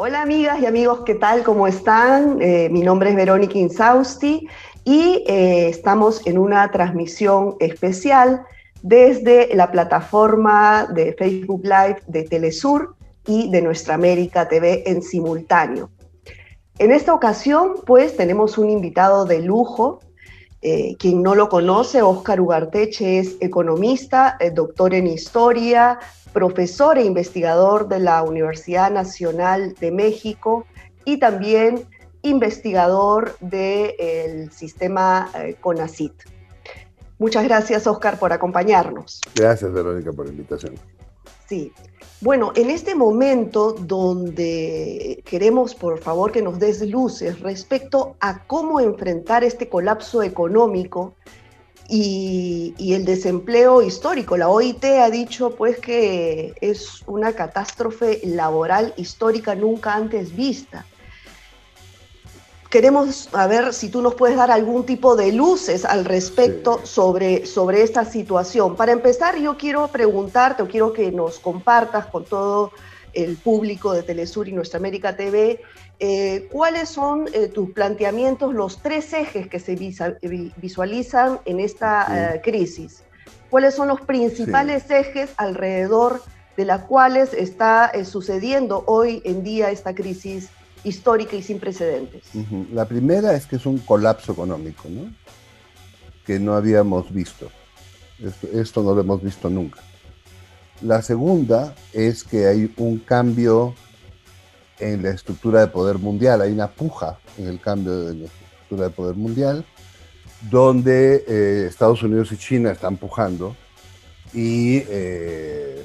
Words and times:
Hola 0.00 0.22
amigas 0.22 0.60
y 0.60 0.66
amigos, 0.66 1.00
¿qué 1.04 1.16
tal? 1.16 1.42
¿Cómo 1.42 1.66
están? 1.66 2.40
Eh, 2.40 2.68
mi 2.70 2.82
nombre 2.82 3.10
es 3.10 3.16
Verónica 3.16 3.58
Insausti 3.58 4.46
y 4.84 5.24
eh, 5.26 5.68
estamos 5.68 6.24
en 6.24 6.38
una 6.38 6.70
transmisión 6.70 7.56
especial 7.58 8.44
desde 8.80 9.52
la 9.56 9.72
plataforma 9.72 10.86
de 10.86 11.14
Facebook 11.14 11.62
Live 11.64 11.96
de 12.06 12.22
Telesur 12.22 12.94
y 13.26 13.50
de 13.50 13.60
Nuestra 13.60 13.96
América 13.96 14.46
TV 14.46 14.88
en 14.88 15.02
simultáneo. 15.02 15.90
En 16.78 16.92
esta 16.92 17.12
ocasión, 17.12 17.74
pues, 17.84 18.16
tenemos 18.16 18.56
un 18.56 18.70
invitado 18.70 19.24
de 19.24 19.42
lujo. 19.42 19.98
Eh, 20.60 20.96
quien 20.98 21.22
no 21.22 21.34
lo 21.34 21.48
conoce, 21.48 22.02
Óscar 22.02 22.40
Ugarteche 22.40 23.20
es 23.20 23.36
economista, 23.40 24.36
eh, 24.40 24.50
doctor 24.50 24.92
en 24.92 25.06
historia, 25.06 26.00
profesor 26.32 26.98
e 26.98 27.04
investigador 27.04 27.88
de 27.88 28.00
la 28.00 28.22
Universidad 28.22 28.90
Nacional 28.90 29.74
de 29.74 29.92
México 29.92 30.66
y 31.04 31.18
también 31.18 31.86
investigador 32.22 33.36
del 33.40 34.50
sistema 34.50 35.30
eh, 35.34 35.56
CONACIT. 35.60 36.12
Muchas 37.18 37.44
gracias, 37.44 37.86
Óscar, 37.86 38.18
por 38.18 38.32
acompañarnos. 38.32 39.20
Gracias, 39.34 39.72
Verónica, 39.72 40.12
por 40.12 40.26
la 40.26 40.32
invitación. 40.32 40.74
Sí. 41.48 41.72
Bueno, 42.20 42.52
en 42.56 42.70
este 42.70 42.96
momento 42.96 43.72
donde 43.72 45.22
queremos, 45.24 45.76
por 45.76 46.00
favor, 46.00 46.32
que 46.32 46.42
nos 46.42 46.58
des 46.58 46.82
luces 46.88 47.38
respecto 47.38 48.16
a 48.18 48.44
cómo 48.44 48.80
enfrentar 48.80 49.44
este 49.44 49.68
colapso 49.68 50.24
económico 50.24 51.14
y, 51.88 52.74
y, 52.76 52.94
el 52.94 53.04
desempleo 53.04 53.82
histórico. 53.82 54.36
La 54.36 54.48
OIT 54.48 54.84
ha 54.84 55.10
dicho 55.10 55.54
pues 55.54 55.78
que 55.78 56.54
es 56.60 57.02
una 57.06 57.34
catástrofe 57.34 58.20
laboral 58.24 58.94
histórica 58.96 59.54
nunca 59.54 59.94
antes 59.94 60.34
vista 60.34 60.84
queremos 62.70 63.28
a 63.32 63.46
ver 63.46 63.72
si 63.72 63.88
tú 63.88 64.02
nos 64.02 64.14
puedes 64.14 64.36
dar 64.36 64.50
algún 64.50 64.84
tipo 64.84 65.16
de 65.16 65.32
luces 65.32 65.84
al 65.84 66.04
respecto 66.04 66.84
sobre, 66.84 67.46
sobre 67.46 67.82
esta 67.82 68.04
situación. 68.04 68.76
Para 68.76 68.92
empezar, 68.92 69.38
yo 69.38 69.56
quiero 69.56 69.88
preguntarte 69.88 70.62
o 70.62 70.68
quiero 70.68 70.92
que 70.92 71.10
nos 71.10 71.38
compartas 71.38 72.06
con 72.06 72.24
todo 72.24 72.72
el 73.14 73.36
público 73.36 73.92
de 73.92 74.02
Telesur 74.02 74.48
y 74.48 74.52
Nuestra 74.52 74.78
América 74.78 75.16
TV, 75.16 75.60
eh, 75.98 76.48
¿cuáles 76.52 76.90
son 76.90 77.26
eh, 77.32 77.48
tus 77.48 77.70
planteamientos, 77.70 78.54
los 78.54 78.82
tres 78.82 79.12
ejes 79.12 79.48
que 79.48 79.58
se 79.58 79.74
visualizan 80.56 81.40
en 81.46 81.58
esta 81.58 82.34
eh, 82.34 82.40
crisis? 82.42 83.02
¿Cuáles 83.50 83.74
son 83.74 83.88
los 83.88 84.02
principales 84.02 84.90
ejes 84.90 85.30
alrededor 85.38 86.22
de 86.56 86.66
las 86.66 86.82
cuales 86.82 87.32
está 87.32 87.92
sucediendo 88.04 88.84
hoy 88.86 89.22
en 89.24 89.42
día 89.42 89.70
esta 89.70 89.94
crisis 89.94 90.50
histórica 90.84 91.36
y 91.36 91.42
sin 91.42 91.58
precedentes. 91.58 92.22
La 92.72 92.86
primera 92.86 93.34
es 93.34 93.46
que 93.46 93.56
es 93.56 93.66
un 93.66 93.78
colapso 93.78 94.32
económico, 94.32 94.88
¿no? 94.88 95.10
que 96.28 96.38
no 96.38 96.54
habíamos 96.54 97.10
visto. 97.10 97.50
Esto, 98.52 98.82
no 98.82 98.94
lo 98.94 99.00
hemos 99.00 99.22
visto 99.22 99.48
nunca. 99.48 99.80
La 100.82 101.00
segunda 101.00 101.74
es 101.94 102.22
que 102.22 102.46
hay 102.46 102.70
un 102.76 102.98
cambio 102.98 103.74
en 104.78 105.02
la 105.02 105.10
estructura 105.10 105.60
de 105.60 105.68
poder 105.68 105.96
mundial, 105.96 106.42
hay 106.42 106.52
una 106.52 106.68
puja 106.68 107.18
en 107.38 107.46
el 107.46 107.58
cambio 107.58 107.98
de 108.00 108.14
la 108.14 108.26
estructura 108.26 108.84
de 108.84 108.90
poder 108.90 109.16
mundial, 109.16 109.64
donde 110.50 111.24
eh, 111.26 111.66
Estados 111.66 112.02
Unidos 112.02 112.30
y 112.32 112.36
China 112.36 112.72
están 112.72 112.98
pujando 112.98 113.56
y, 114.34 114.82
eh, 114.88 115.82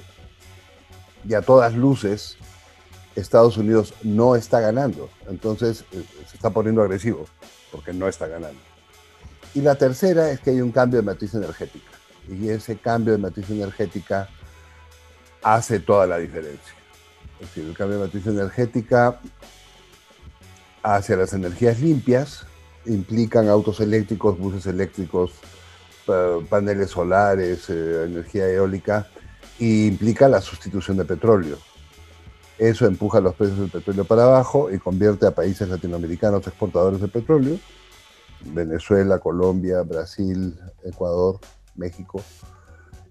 y 1.25 1.33
a 1.33 1.41
todas 1.41 1.73
luces 1.73 2.37
Estados 3.15 3.57
Unidos 3.57 3.93
no 4.03 4.35
está 4.35 4.59
ganando. 4.59 5.09
Entonces 5.29 5.85
eh, 5.91 6.03
se 6.27 6.35
está 6.35 6.49
poniendo 6.49 6.81
agresivo 6.81 7.25
porque 7.71 7.93
no 7.93 8.07
está 8.07 8.27
ganando. 8.27 8.59
Y 9.53 9.61
la 9.61 9.75
tercera 9.75 10.31
es 10.31 10.39
que 10.39 10.51
hay 10.51 10.61
un 10.61 10.71
cambio 10.71 10.99
de 10.99 11.05
matriz 11.05 11.33
energética. 11.33 11.91
Y 12.27 12.49
ese 12.49 12.77
cambio 12.77 13.13
de 13.13 13.19
matriz 13.19 13.49
energética 13.49 14.29
hace 15.43 15.79
toda 15.79 16.07
la 16.07 16.17
diferencia. 16.17 16.73
Es 17.39 17.47
decir, 17.47 17.65
el 17.65 17.75
cambio 17.75 17.99
de 17.99 18.05
matriz 18.05 18.25
energética 18.25 19.19
hacia 20.81 21.17
las 21.17 21.33
energías 21.33 21.79
limpias 21.79 22.45
implican 22.85 23.47
autos 23.47 23.79
eléctricos, 23.79 24.37
buses 24.37 24.65
eléctricos, 24.65 25.31
paneles 26.49 26.89
solares, 26.89 27.69
eh, 27.69 28.05
energía 28.05 28.47
eólica, 28.49 29.07
e 29.59 29.87
implica 29.87 30.27
la 30.27 30.41
sustitución 30.41 30.97
de 30.97 31.05
petróleo. 31.05 31.57
Eso 32.57 32.85
empuja 32.85 33.19
los 33.19 33.35
precios 33.35 33.59
del 33.59 33.69
petróleo 33.69 34.05
para 34.05 34.23
abajo 34.23 34.71
y 34.71 34.77
convierte 34.77 35.25
a 35.25 35.31
países 35.31 35.67
latinoamericanos 35.67 36.45
exportadores 36.47 37.01
de 37.01 37.07
petróleo, 37.07 37.57
Venezuela, 38.45 39.19
Colombia, 39.19 39.81
Brasil, 39.81 40.57
Ecuador, 40.83 41.39
México, 41.75 42.21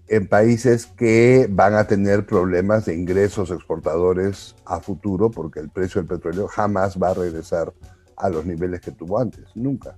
en 0.07 0.27
países 0.27 0.85
que 0.85 1.47
van 1.49 1.75
a 1.75 1.87
tener 1.87 2.25
problemas 2.25 2.85
de 2.85 2.95
ingresos 2.95 3.51
exportadores 3.51 4.55
a 4.65 4.79
futuro 4.79 5.31
porque 5.31 5.59
el 5.59 5.69
precio 5.69 6.01
del 6.01 6.07
petróleo 6.07 6.47
jamás 6.47 6.97
va 6.97 7.09
a 7.09 7.13
regresar 7.13 7.73
a 8.15 8.29
los 8.29 8.45
niveles 8.45 8.81
que 8.81 8.91
tuvo 8.91 9.19
antes, 9.19 9.45
nunca. 9.55 9.95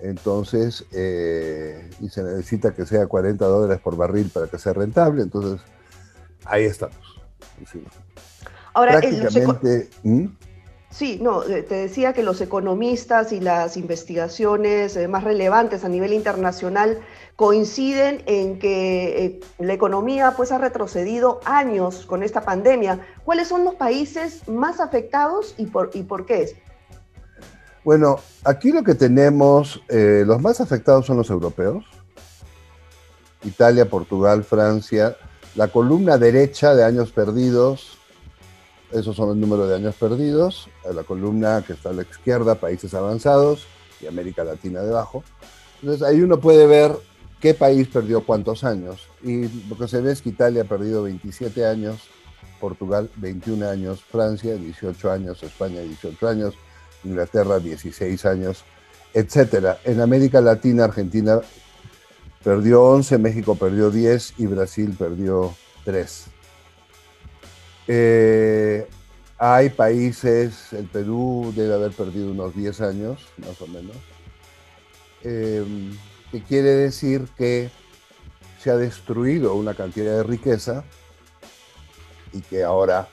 Entonces, 0.00 0.84
eh, 0.92 1.88
y 2.00 2.08
se 2.08 2.22
necesita 2.24 2.74
que 2.74 2.84
sea 2.84 3.06
40 3.06 3.44
dólares 3.44 3.80
por 3.80 3.96
barril 3.96 4.30
para 4.32 4.48
que 4.48 4.58
sea 4.58 4.72
rentable, 4.72 5.22
entonces 5.22 5.60
ahí 6.44 6.64
estamos. 6.64 7.22
Ahora, 8.74 9.00
Prácticamente, 9.00 9.90
¿Mm? 10.02 10.26
Sí, 10.92 11.18
no, 11.22 11.42
eh, 11.44 11.62
te 11.62 11.74
decía 11.76 12.12
que 12.12 12.22
los 12.22 12.42
economistas 12.42 13.32
y 13.32 13.40
las 13.40 13.78
investigaciones 13.78 14.94
eh, 14.94 15.08
más 15.08 15.24
relevantes 15.24 15.84
a 15.86 15.88
nivel 15.88 16.12
internacional 16.12 17.00
coinciden 17.34 18.22
en 18.26 18.58
que 18.58 19.24
eh, 19.24 19.40
la 19.58 19.72
economía 19.72 20.34
pues 20.36 20.52
ha 20.52 20.58
retrocedido 20.58 21.40
años 21.46 22.04
con 22.04 22.22
esta 22.22 22.42
pandemia. 22.42 23.00
¿Cuáles 23.24 23.48
son 23.48 23.64
los 23.64 23.74
países 23.76 24.46
más 24.46 24.80
afectados 24.80 25.54
y 25.56 25.64
por, 25.64 25.90
y 25.94 26.02
por 26.02 26.26
qué 26.26 26.42
es? 26.42 26.56
Bueno, 27.84 28.16
aquí 28.44 28.70
lo 28.70 28.84
que 28.84 28.94
tenemos, 28.94 29.82
los 29.88 30.40
más 30.40 30.60
afectados 30.60 31.04
son 31.06 31.16
los 31.16 31.30
europeos, 31.30 31.84
Italia, 33.42 33.90
Portugal, 33.90 34.44
Francia, 34.44 35.16
la 35.56 35.66
columna 35.66 36.16
derecha 36.16 36.76
de 36.76 36.84
años 36.84 37.10
perdidos, 37.10 37.98
esos 38.92 39.16
son 39.16 39.30
el 39.30 39.40
número 39.40 39.66
de 39.66 39.76
años 39.76 39.94
perdidos. 39.94 40.68
La 40.94 41.04
columna 41.04 41.62
que 41.66 41.72
está 41.74 41.90
a 41.90 41.92
la 41.92 42.02
izquierda, 42.02 42.54
países 42.56 42.94
avanzados, 42.94 43.66
y 44.00 44.06
América 44.06 44.44
Latina 44.44 44.82
debajo. 44.82 45.22
Entonces 45.80 46.06
ahí 46.06 46.20
uno 46.20 46.40
puede 46.40 46.66
ver 46.66 46.92
qué 47.40 47.54
país 47.54 47.88
perdió 47.88 48.24
cuántos 48.24 48.64
años. 48.64 49.08
Y 49.22 49.48
lo 49.68 49.76
que 49.76 49.88
se 49.88 50.00
ve 50.00 50.12
es 50.12 50.22
que 50.22 50.30
Italia 50.30 50.62
ha 50.62 50.66
perdido 50.66 51.02
27 51.02 51.66
años, 51.66 52.08
Portugal 52.60 53.10
21 53.16 53.68
años, 53.68 54.02
Francia 54.02 54.54
18 54.54 55.10
años, 55.10 55.42
España 55.42 55.80
18 55.80 56.28
años, 56.28 56.54
Inglaterra 57.04 57.58
16 57.58 58.24
años, 58.26 58.64
etc. 59.14 59.78
En 59.84 60.00
América 60.00 60.40
Latina, 60.40 60.84
Argentina 60.84 61.40
perdió 62.44 62.82
11, 62.84 63.18
México 63.18 63.54
perdió 63.56 63.90
10 63.90 64.34
y 64.38 64.46
Brasil 64.46 64.94
perdió 64.98 65.54
3. 65.84 66.31
Eh, 67.94 68.86
hay 69.36 69.68
países, 69.68 70.72
el 70.72 70.86
Perú 70.86 71.52
debe 71.54 71.74
haber 71.74 71.92
perdido 71.92 72.30
unos 72.30 72.56
10 72.56 72.80
años, 72.80 73.26
más 73.36 73.60
o 73.60 73.66
menos, 73.66 73.94
eh, 75.22 75.62
que 76.30 76.42
quiere 76.42 76.70
decir 76.70 77.28
que 77.36 77.70
se 78.58 78.70
ha 78.70 78.76
destruido 78.76 79.54
una 79.56 79.74
cantidad 79.74 80.16
de 80.16 80.22
riqueza 80.22 80.84
y 82.32 82.40
que 82.40 82.64
ahora 82.64 83.08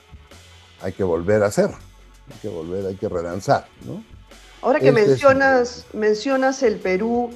hay 0.80 0.92
que 0.92 1.04
volver 1.04 1.42
a 1.42 1.48
hacer, 1.48 1.68
hay 1.68 2.38
que 2.40 2.48
volver, 2.48 2.86
hay 2.86 2.96
que 2.96 3.10
relanzar. 3.10 3.66
Ahora 4.62 4.80
que 4.80 4.88
este 4.88 5.02
mencionas, 5.02 5.84
mencionas 5.92 6.62
el 6.62 6.76
Perú, 6.76 7.28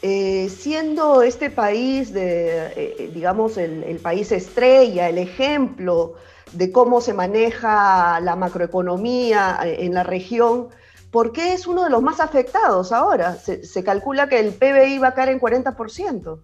eh, 0.00 0.48
siendo 0.48 1.20
este 1.20 1.50
país, 1.50 2.14
de, 2.14 3.10
digamos, 3.12 3.58
el 3.58 3.98
país 4.02 4.32
estrella, 4.32 5.10
el 5.10 5.18
ejemplo, 5.18 6.14
de 6.52 6.72
cómo 6.72 7.00
se 7.00 7.14
maneja 7.14 8.20
la 8.20 8.36
macroeconomía 8.36 9.58
eh, 9.64 9.84
en 9.84 9.94
la 9.94 10.02
región, 10.02 10.68
¿por 11.10 11.32
qué 11.32 11.52
es 11.52 11.66
uno 11.66 11.84
de 11.84 11.90
los 11.90 12.02
más 12.02 12.20
afectados 12.20 12.92
ahora? 12.92 13.36
Se, 13.36 13.84
calcula 13.84 14.28
que 14.28 14.38
el 14.38 14.52
PBI 14.52 14.98
va 14.98 15.08
a 15.08 15.14
caer 15.14 15.30
en 15.30 15.40
40%. 15.40 16.40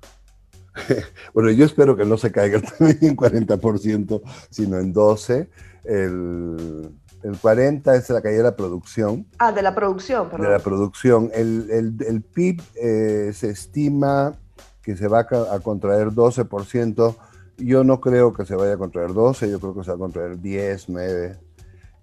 Bueno, 1.35 1.51
yo 1.51 1.67
espero 1.67 1.95
que 1.95 2.07
no 2.07 2.17
se 2.17 2.33
caiga 2.33 2.57
en 2.81 3.15
40%, 3.15 4.23
sino 4.49 4.79
en 4.79 4.95
12%. 4.95 5.49
El, 5.85 6.91
40% 7.23 7.95
es 7.95 8.11
la 8.11 8.23
caída 8.23 8.39
de 8.39 8.45
la 8.45 8.57
producción. 8.57 9.27
Ah, 9.39 9.53
de 9.53 9.63
la 9.63 9.75
producción, 9.75 10.29
perdón. 10.31 10.47
De 10.47 10.53
la 10.53 10.59
producción. 10.59 11.31
El, 11.35 12.25
PIB 12.35 12.63
eh, 12.75 13.33
se 13.35 13.51
estima 13.51 14.35
que 14.83 14.97
se 14.97 15.07
va 15.07 15.21
a 15.21 15.61
contraer 15.61 16.09
12% 16.09 17.17
yo 17.59 17.85
no 17.85 18.01
creo 18.01 18.33
que 18.33 18.45
se 18.45 18.55
vaya 18.55 18.75
a 18.75 18.79
contraer 18.79 19.13
12, 19.13 19.51
yo 19.51 19.61
creo 19.61 19.75
que 19.75 19.85
se 19.85 19.91
va 19.91 19.97
a 19.97 19.99
contraer 19.99 20.41
10, 20.41 20.89
9. 20.89 21.39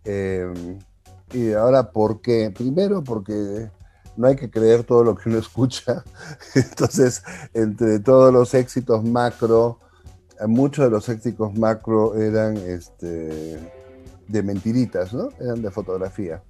Em, 0.05 0.79
y 1.33 1.53
ahora, 1.53 1.91
¿por 1.91 2.21
qué? 2.21 2.51
Primero, 2.55 3.03
porque 3.03 3.69
no 4.17 4.27
hay 4.27 4.35
que 4.35 4.49
creer 4.49 4.83
todo 4.83 5.03
lo 5.03 5.15
que 5.15 5.29
uno 5.29 5.37
escucha. 5.39 6.03
Entonces, 6.55 7.23
entre 7.53 7.99
todos 7.99 8.33
los 8.33 8.53
éxitos 8.53 9.03
macro, 9.03 9.79
muchos 10.47 10.85
de 10.85 10.91
los 10.91 11.09
éxitos 11.09 11.57
macro 11.57 12.15
eran 12.15 12.57
este, 12.57 13.59
de 14.27 14.43
mentiritas, 14.43 15.13
¿no? 15.13 15.29
Eran 15.39 15.61
de 15.61 15.71
fotografía. 15.71 16.41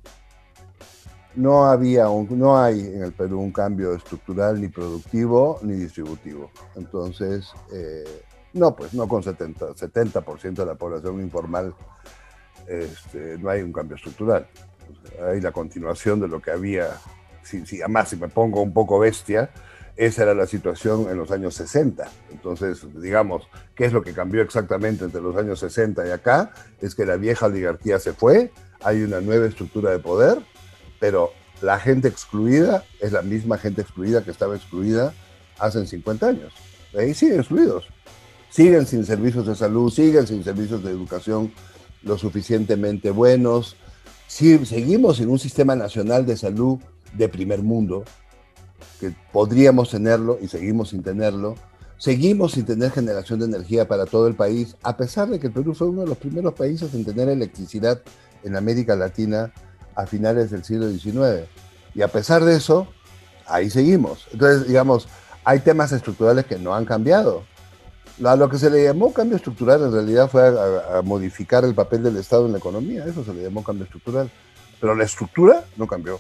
No 1.36 1.66
había 1.66 2.06
no 2.06 2.60
hay 2.60 2.80
en 2.80 3.04
el 3.04 3.14
Perú 3.14 3.40
un 3.40 3.52
cambio 3.52 3.94
estructural 3.94 4.60
ni 4.60 4.68
productivo 4.68 5.60
ni 5.62 5.74
distributivo. 5.74 6.52
Entonces, 6.76 7.48
eh, 7.72 8.24
no, 8.54 8.76
pues 8.76 8.94
no 8.94 9.08
con 9.08 9.24
70%, 9.24 9.76
70 9.76 10.24
de 10.62 10.66
la 10.66 10.76
población 10.76 11.22
informal 11.22 11.76
este, 12.68 13.38
no 13.40 13.50
hay 13.50 13.62
un 13.62 13.74
cambio 13.74 13.96
estructural. 13.96 14.48
Hay 15.28 15.42
la 15.42 15.52
continuación 15.52 16.20
de 16.20 16.28
lo 16.28 16.42
que 16.42 16.52
había, 16.52 16.90
si, 17.44 17.66
si, 17.66 17.82
además 17.82 18.10
si 18.10 18.16
me 18.16 18.30
pongo 18.30 18.62
un 18.62 18.74
poco 18.74 19.00
bestia, 19.00 19.50
esa 19.96 20.24
era 20.24 20.34
la 20.34 20.46
situación 20.46 21.08
en 21.10 21.18
los 21.18 21.32
años 21.32 21.56
60. 21.56 22.08
Entonces, 22.32 22.86
digamos, 23.02 23.48
¿qué 23.76 23.86
es 23.86 23.94
lo 23.94 24.02
que 24.02 24.14
cambió 24.14 24.42
exactamente 24.42 25.04
entre 25.04 25.22
los 25.22 25.36
años 25.36 25.60
60 25.60 26.08
y 26.08 26.12
acá? 26.12 26.54
Es 26.80 26.96
que 26.96 27.06
la 27.06 27.18
vieja 27.18 27.48
oligarquía 27.48 28.00
se 28.00 28.14
fue, 28.14 28.52
hay 28.82 29.02
una 29.04 29.20
nueva 29.20 29.48
estructura 29.48 29.92
de 29.92 30.00
poder, 30.00 30.38
pero 31.00 31.32
la 31.62 31.80
gente 31.80 32.08
excluida 32.08 32.86
es 33.02 33.12
la 33.12 33.24
misma 33.24 33.58
gente 33.58 33.82
excluida 33.82 34.24
que 34.24 34.32
estaba 34.32 34.56
excluida 34.56 35.14
hace 35.58 35.86
50 35.86 36.28
años. 36.28 36.54
Ahí 36.98 37.14
siguen 37.14 37.40
excluidos. 37.40 37.88
Siguen 38.50 38.88
sin 38.88 39.06
servicios 39.06 39.46
de 39.46 39.56
salud, 39.56 39.92
siguen 39.92 40.26
sin 40.26 40.44
servicios 40.44 40.84
de 40.84 40.92
educación 40.92 41.52
lo 42.02 42.18
suficientemente 42.18 43.12
buenos. 43.12 43.76
Sí, 44.28 44.66
seguimos 44.66 45.20
en 45.20 45.30
un 45.30 45.40
sistema 45.40 45.76
nacional 45.76 46.26
de 46.26 46.38
salud 46.38 46.80
de 47.14 47.30
primer 47.30 47.62
mundo, 47.62 48.04
que 49.00 49.14
podríamos 49.32 49.90
tenerlo 49.90 50.38
y 50.42 50.48
seguimos 50.48 50.90
sin 50.90 51.04
tenerlo. 51.04 51.56
Seguimos 51.98 52.54
sin 52.54 52.66
tener 52.66 52.92
generación 52.92 53.40
de 53.40 53.46
energía 53.46 53.88
para 53.88 54.06
todo 54.06 54.28
el 54.28 54.36
país, 54.36 54.78
a 54.84 54.96
pesar 54.96 55.30
de 55.30 55.40
que 55.40 55.48
el 55.48 55.54
Perú 55.54 55.74
fue 55.74 55.88
uno 55.88 56.02
de 56.02 56.08
los 56.08 56.18
primeros 56.18 56.54
países 56.54 56.94
en 56.94 57.04
tener 57.04 57.28
electricidad 57.28 58.02
en 58.44 58.56
América 58.56 58.96
Latina 58.96 59.52
a 59.96 60.06
finales 60.06 60.50
del 60.50 60.64
siglo 60.64 60.90
XIX. 60.90 61.50
Y 61.94 62.02
a 62.02 62.08
pesar 62.08 62.46
de 62.46 62.56
eso, 62.56 62.88
ahí 63.46 63.70
seguimos. 63.70 64.28
Entonces, 64.32 64.68
digamos, 64.68 65.10
hay 65.44 65.60
temas 65.60 65.92
estructurales 65.92 66.46
que 66.46 66.58
no 66.58 66.74
han 66.74 66.86
cambiado. 66.86 67.44
A 68.24 68.36
lo 68.36 68.50
que 68.50 68.58
se 68.58 68.70
le 68.70 68.84
llamó 68.84 69.14
cambio 69.14 69.38
estructural 69.38 69.82
en 69.82 69.94
realidad 69.94 70.30
fue 70.30 70.46
a, 70.46 71.02
modificar 71.04 71.64
el 71.64 71.74
papel 71.74 72.04
del 72.04 72.18
Estado 72.18 72.46
en 72.46 72.52
la 72.52 72.58
economía, 72.58 73.06
eso 73.06 73.24
se 73.24 73.34
le 73.34 73.44
llamó 73.44 73.64
cambio 73.64 73.86
estructural. 73.86 74.30
Pero 74.80 74.96
la 74.96 75.06
estructura 75.06 75.64
no 75.78 75.88
cambió. 75.88 76.20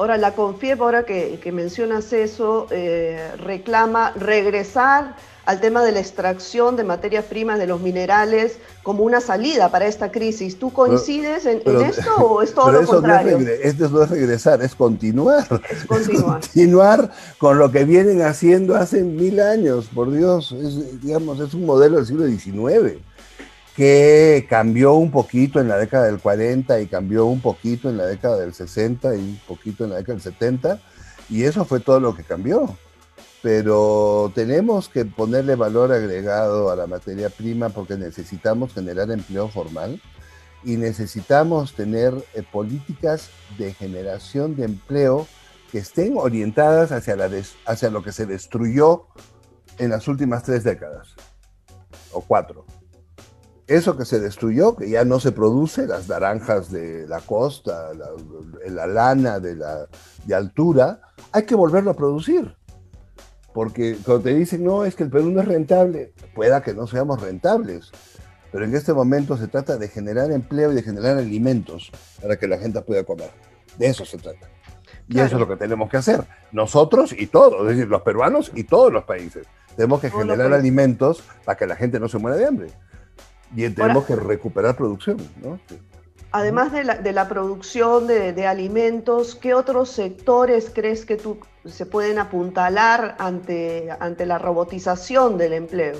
Ahora, 0.00 0.16
la 0.16 0.32
CONFIEP, 0.32 0.80
ahora 0.80 1.04
que, 1.04 1.52
mencionas 1.52 2.10
eso, 2.14 2.66
eh, 2.70 3.32
reclama 3.36 4.12
regresar 4.12 5.14
al 5.44 5.60
tema 5.60 5.84
de 5.84 5.92
la 5.92 6.00
extracción 6.00 6.74
de 6.76 6.84
materias 6.84 7.26
primas 7.26 7.58
de 7.58 7.66
los 7.66 7.82
minerales 7.82 8.56
como 8.82 9.04
una 9.04 9.20
salida 9.20 9.70
para 9.70 9.86
esta 9.86 10.10
crisis. 10.10 10.58
¿Tú 10.58 10.72
coincides 10.72 11.44
en, 11.44 11.60
esto 11.82 12.14
o 12.16 12.40
es 12.40 12.54
todo 12.54 12.72
lo 12.72 12.86
contrario? 12.86 13.40
No 13.40 13.46
es 13.46 13.60
esto 13.60 13.90
no 13.90 14.02
es 14.02 14.08
regresar, 14.08 14.62
es 14.62 14.74
continuar. 14.74 15.46
Es 15.68 15.84
continuar. 15.84 16.40
continuar 16.46 17.10
con 17.36 17.58
lo 17.58 17.70
que 17.70 17.84
vienen 17.84 18.22
haciendo 18.22 18.76
hace 18.76 19.02
mil 19.02 19.38
años, 19.38 19.90
por 19.94 20.10
Dios. 20.10 20.52
Es, 20.52 21.02
digamos, 21.02 21.40
es 21.40 21.52
un 21.52 21.66
modelo 21.66 21.98
del 21.98 22.06
siglo 22.06 22.26
XIX 22.26 23.02
que 23.76 24.46
cambió 24.48 24.94
un 24.94 25.10
poquito 25.10 25.60
en 25.60 25.68
la 25.68 25.76
década 25.76 26.06
del 26.06 26.18
40 26.18 26.80
y 26.80 26.86
cambió 26.86 27.26
un 27.26 27.40
poquito 27.40 27.88
en 27.88 27.96
la 27.96 28.06
década 28.06 28.38
del 28.38 28.52
60 28.52 29.14
y 29.14 29.18
un 29.18 29.40
poquito 29.46 29.84
en 29.84 29.90
la 29.90 29.96
década 29.96 30.14
del 30.14 30.22
70, 30.22 30.80
y 31.28 31.44
eso 31.44 31.64
fue 31.64 31.80
todo 31.80 32.00
lo 32.00 32.14
que 32.14 32.24
cambió. 32.24 32.76
Pero 33.42 34.30
tenemos 34.34 34.88
que 34.90 35.06
ponerle 35.06 35.54
valor 35.54 35.92
agregado 35.92 36.70
a 36.70 36.76
la 36.76 36.86
materia 36.86 37.30
prima 37.30 37.70
porque 37.70 37.96
necesitamos 37.96 38.74
generar 38.74 39.10
empleo 39.10 39.48
formal 39.48 40.00
y 40.62 40.76
necesitamos 40.76 41.74
tener 41.74 42.12
eh, 42.34 42.42
políticas 42.42 43.30
de 43.56 43.72
generación 43.72 44.56
de 44.56 44.64
empleo 44.64 45.26
que 45.72 45.78
estén 45.78 46.18
orientadas 46.18 46.92
hacia, 46.92 47.16
la 47.16 47.30
hacia 47.64 47.90
lo 47.90 48.02
que 48.02 48.12
se 48.12 48.26
destruyó 48.26 49.06
en 49.78 49.88
las 49.88 50.06
últimas 50.06 50.42
tres 50.42 50.64
décadas 50.64 51.14
o 52.12 52.20
cuatro 52.20 52.66
eso 53.70 53.96
que 53.96 54.04
se 54.04 54.18
destruyó, 54.18 54.74
que 54.74 54.90
ya 54.90 55.04
no 55.04 55.20
se 55.20 55.30
produce, 55.30 55.86
las 55.86 56.08
naranjas 56.08 56.72
de 56.72 57.06
la 57.06 57.20
costa, 57.20 57.92
la, 58.66 58.86
lana 58.88 59.38
de, 59.38 59.54
la, 59.54 59.86
de 60.24 60.34
altura, 60.34 61.00
hay 61.30 61.44
que 61.44 61.54
volverlo 61.54 61.92
a 61.92 61.94
producir. 61.94 62.56
Porque 63.54 63.96
cuando 64.04 64.24
te 64.24 64.34
dicen, 64.34 64.64
no, 64.64 64.84
es 64.84 64.96
que 64.96 65.04
el 65.04 65.10
Perú 65.10 65.30
no 65.30 65.40
es 65.40 65.46
rentable, 65.46 66.12
pueda 66.34 66.62
que 66.62 66.74
no 66.74 66.88
seamos 66.88 67.22
rentables, 67.22 67.92
pero 68.50 68.64
en 68.64 68.74
este 68.74 68.92
momento 68.92 69.36
se 69.36 69.46
trata 69.46 69.76
de 69.76 69.86
generar 69.86 70.32
empleo 70.32 70.72
y 70.72 70.74
de 70.74 70.82
generar 70.82 71.16
alimentos 71.16 71.92
para 72.20 72.36
que 72.36 72.48
la 72.48 72.58
gente 72.58 72.82
pueda 72.82 73.04
comer. 73.04 73.30
De 73.78 73.86
eso 73.86 74.04
se 74.04 74.18
trata. 74.18 74.48
Y 75.06 75.20
eso 75.20 75.36
es 75.36 75.40
lo 75.40 75.46
que 75.46 75.56
tenemos 75.56 75.88
que 75.88 75.96
hacer. 75.96 76.24
Nosotros 76.50 77.14
y 77.16 77.28
todos, 77.28 77.60
es 77.62 77.76
decir, 77.76 77.88
los 77.88 78.02
peruanos 78.02 78.50
y 78.52 78.64
todos 78.64 78.92
los 78.92 79.04
países. 79.04 79.46
Tenemos 79.76 80.00
que 80.00 80.10
generar 80.10 80.52
alimentos 80.52 81.22
para 81.44 81.56
que 81.56 81.68
la 81.68 81.76
gente 81.76 82.00
no 82.00 82.08
se 82.08 82.18
muera 82.18 82.36
de 82.36 82.46
hambre. 82.46 82.68
Y 83.54 83.68
tenemos 83.70 84.04
que 84.04 84.16
recuperar 84.16 84.76
producción, 84.76 85.18
¿no? 85.42 85.58
Además 86.32 86.70
de 86.72 86.84
la, 86.84 86.94
de 86.96 87.12
la 87.12 87.28
producción 87.28 88.06
de, 88.06 88.32
de, 88.32 88.46
alimentos, 88.46 89.34
¿qué 89.34 89.52
otros 89.52 89.90
sectores 89.90 90.70
crees 90.72 91.04
que 91.04 91.16
tú, 91.16 91.40
se 91.64 91.86
pueden 91.86 92.20
apuntalar 92.20 93.16
ante, 93.18 93.88
ante 93.98 94.26
la 94.26 94.38
robotización 94.38 95.38
del 95.38 95.54
empleo? 95.54 95.98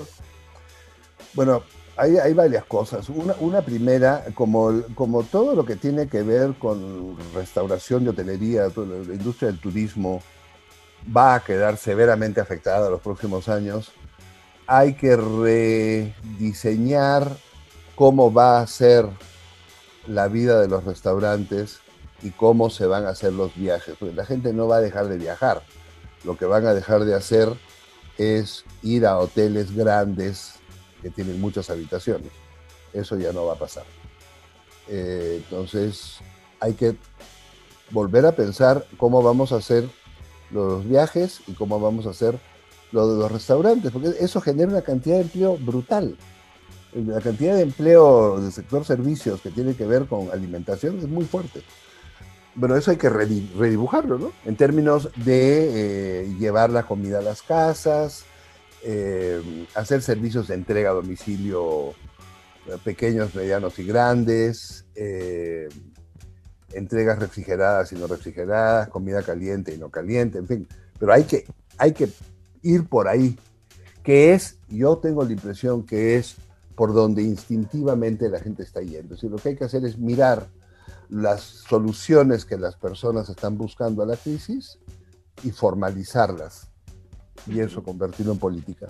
Bueno, 1.33 1.63
hay, 1.97 2.17
hay 2.17 2.33
varias 2.33 2.63
cosas. 2.63 3.09
Una, 3.09 3.35
una, 3.41 3.61
primera, 3.61 4.23
como, 4.33 4.81
como 4.95 5.23
todo 5.23 5.53
lo 5.53 5.65
que 5.65 5.75
tiene 5.75 6.07
que 6.07 6.23
ver 6.23 6.53
con 6.57 7.17
restauración 7.33 8.05
de 8.05 8.11
hotelería, 8.11 8.63
la 8.63 9.13
industria 9.13 9.49
del 9.51 9.59
turismo 9.59 10.21
va 11.15 11.35
a 11.35 11.43
quedar 11.43 11.75
severamente 11.77 12.39
afectada 12.39 12.85
en 12.85 12.91
los 12.93 13.01
próximos 13.01 13.49
años, 13.49 13.91
hay 14.67 14.93
que 14.93 15.15
rediseñar 15.15 17.37
cómo 17.95 18.33
va 18.33 18.61
a 18.61 18.67
ser 18.67 19.07
la 20.07 20.27
vida 20.27 20.59
de 20.59 20.67
los 20.67 20.83
restaurantes 20.83 21.79
y 22.21 22.31
cómo 22.31 22.69
se 22.69 22.85
van 22.85 23.05
a 23.05 23.09
hacer 23.09 23.33
los 23.33 23.55
viajes. 23.55 23.95
Porque 23.99 24.15
la 24.15 24.25
gente 24.25 24.53
no 24.53 24.67
va 24.67 24.77
a 24.77 24.81
dejar 24.81 25.07
de 25.07 25.17
viajar. 25.17 25.63
Lo 26.23 26.37
que 26.37 26.45
van 26.45 26.65
a 26.65 26.73
dejar 26.73 27.05
de 27.05 27.15
hacer 27.15 27.49
es 28.17 28.65
ir 28.83 29.05
a 29.05 29.17
hoteles 29.17 29.75
grandes 29.75 30.53
que 31.01 31.09
tienen 31.09 31.41
muchas 31.41 31.69
habitaciones. 31.69 32.31
Eso 32.93 33.17
ya 33.17 33.33
no 33.33 33.45
va 33.45 33.53
a 33.53 33.59
pasar. 33.59 33.83
Eh, 34.87 35.41
entonces 35.43 36.17
hay 36.59 36.73
que 36.73 36.95
volver 37.91 38.25
a 38.25 38.33
pensar 38.33 38.85
cómo 38.97 39.23
vamos 39.23 39.51
a 39.51 39.57
hacer 39.57 39.89
los 40.51 40.87
viajes 40.87 41.41
y 41.47 41.53
cómo 41.53 41.79
vamos 41.79 42.05
a 42.05 42.11
hacer 42.11 42.39
lo 42.91 43.13
de 43.13 43.19
los 43.19 43.31
restaurantes, 43.31 43.91
porque 43.91 44.09
eso 44.19 44.41
genera 44.41 44.69
una 44.69 44.81
cantidad 44.81 45.15
de 45.15 45.21
empleo 45.23 45.57
brutal. 45.57 46.17
La 46.93 47.21
cantidad 47.21 47.55
de 47.55 47.61
empleo 47.61 48.41
del 48.41 48.51
sector 48.51 48.83
servicios 48.83 49.41
que 49.41 49.49
tiene 49.49 49.75
que 49.75 49.85
ver 49.85 50.07
con 50.07 50.29
alimentación 50.31 50.99
es 50.99 51.07
muy 51.07 51.23
fuerte. 51.23 51.61
Pero 52.59 52.75
eso 52.75 52.91
hay 52.91 52.97
que 52.97 53.09
redibujarlo, 53.09 54.19
¿no? 54.19 54.33
En 54.43 54.57
términos 54.57 55.09
de 55.15 56.23
eh, 56.23 56.35
llevar 56.37 56.69
la 56.69 56.83
comida 56.83 57.19
a 57.19 57.21
las 57.21 57.41
casas, 57.41 58.25
eh, 58.83 59.41
hacer 59.73 60.01
servicios 60.01 60.49
de 60.49 60.55
entrega 60.55 60.89
a 60.89 60.93
domicilio 60.93 61.91
eh, 62.67 62.77
pequeños, 62.83 63.33
medianos 63.35 63.79
y 63.79 63.85
grandes, 63.85 64.85
entregas 66.73 67.19
refrigeradas 67.19 67.93
y 67.93 67.95
no 67.95 68.07
refrigeradas, 68.07 68.89
comida 68.89 69.23
caliente 69.23 69.73
y 69.73 69.77
no 69.77 69.89
caliente, 69.89 70.39
en 70.39 70.47
fin. 70.47 70.67
Pero 70.99 71.13
hay 71.13 71.23
que, 71.23 71.45
hay 71.77 71.93
que 71.93 72.09
ir 72.61 72.87
por 72.87 73.07
ahí, 73.07 73.37
que 74.03 74.33
es, 74.33 74.57
yo 74.69 74.97
tengo 74.97 75.23
la 75.23 75.31
impresión 75.31 75.83
que 75.83 76.17
es 76.17 76.35
por 76.75 76.93
donde 76.93 77.21
instintivamente 77.21 78.29
la 78.29 78.39
gente 78.39 78.63
está 78.63 78.81
yendo. 78.81 79.15
lo 79.21 79.37
que 79.37 79.49
hay 79.49 79.55
que 79.55 79.65
hacer 79.65 79.85
es 79.85 79.97
mirar 79.97 80.47
las 81.09 81.41
soluciones 81.41 82.45
que 82.45 82.57
las 82.57 82.75
personas 82.75 83.29
están 83.29 83.57
buscando 83.57 84.01
a 84.01 84.05
la 84.05 84.15
crisis 84.15 84.79
y 85.43 85.51
formalizarlas 85.51 86.69
y 87.47 87.59
eso 87.59 87.83
convertirlo 87.83 88.31
en 88.31 88.39
política. 88.39 88.87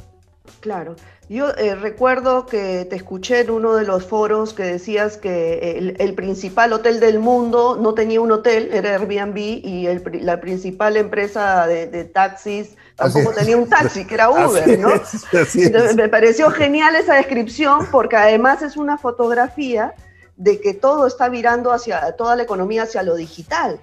Claro. 0.60 0.96
Yo 1.30 1.50
eh, 1.56 1.76
recuerdo 1.76 2.46
que 2.46 2.86
te 2.90 2.98
escuché 2.98 3.40
en 3.40 3.52
uno 3.52 3.76
de 3.76 3.86
los 3.86 4.06
foros 4.06 4.54
que 4.54 4.64
decías 4.64 5.16
que 5.16 5.96
el, 5.98 6.14
principal 6.14 6.74
hotel 6.74 7.00
del 7.00 7.20
mundo 7.20 7.78
no 7.80 7.94
tenía 7.94 8.20
un 8.20 8.34
hotel, 8.34 8.70
era 8.74 8.98
Airbnb, 8.98 9.38
y 9.38 9.88
la 10.20 10.42
principal 10.42 10.98
empresa 10.98 11.68
de, 11.68 12.04
taxis 12.04 12.76
tampoco 12.98 13.32
tenía 13.32 13.56
un 13.56 13.70
taxi, 13.70 14.06
que 14.06 14.16
era 14.16 14.30
Uber, 14.30 14.78
¿no? 14.78 14.92
Me 15.96 16.10
pareció 16.10 16.52
genial 16.52 16.98
esa 16.98 17.16
descripción 17.16 17.88
porque 17.92 18.18
además 18.18 18.62
es 18.62 18.76
una 18.76 18.98
fotografía 18.98 19.94
de 20.36 20.60
que 20.60 20.74
todo 20.74 21.08
está 21.08 21.30
virando 21.30 21.72
hacia 21.72 22.12
toda 22.14 22.36
la 22.36 22.44
economía 22.44 22.84
hacia 22.84 23.04
lo 23.04 23.16
digital. 23.16 23.80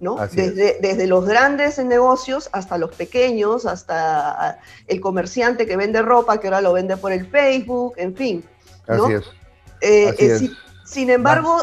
¿No? 0.00 0.16
Desde, 0.32 0.78
desde, 0.80 1.06
los 1.06 1.26
grandes 1.26 1.78
negocios 1.78 2.48
hasta 2.52 2.78
los 2.78 2.94
pequeños, 2.94 3.66
hasta 3.66 4.58
el 4.86 5.00
comerciante 5.00 5.66
que 5.66 5.76
vende 5.76 6.00
ropa, 6.00 6.40
que 6.40 6.48
ahora 6.48 6.62
lo 6.62 6.72
vende 6.72 6.96
por 6.96 7.12
el 7.12 7.26
Facebook, 7.26 7.94
en 7.96 8.16
fin. 8.16 8.44
Así 8.86 9.12
es. 9.12 9.24
Eh, 9.82 10.14
eh, 10.18 10.50
sin, 10.84 11.10
embargo, 11.10 11.62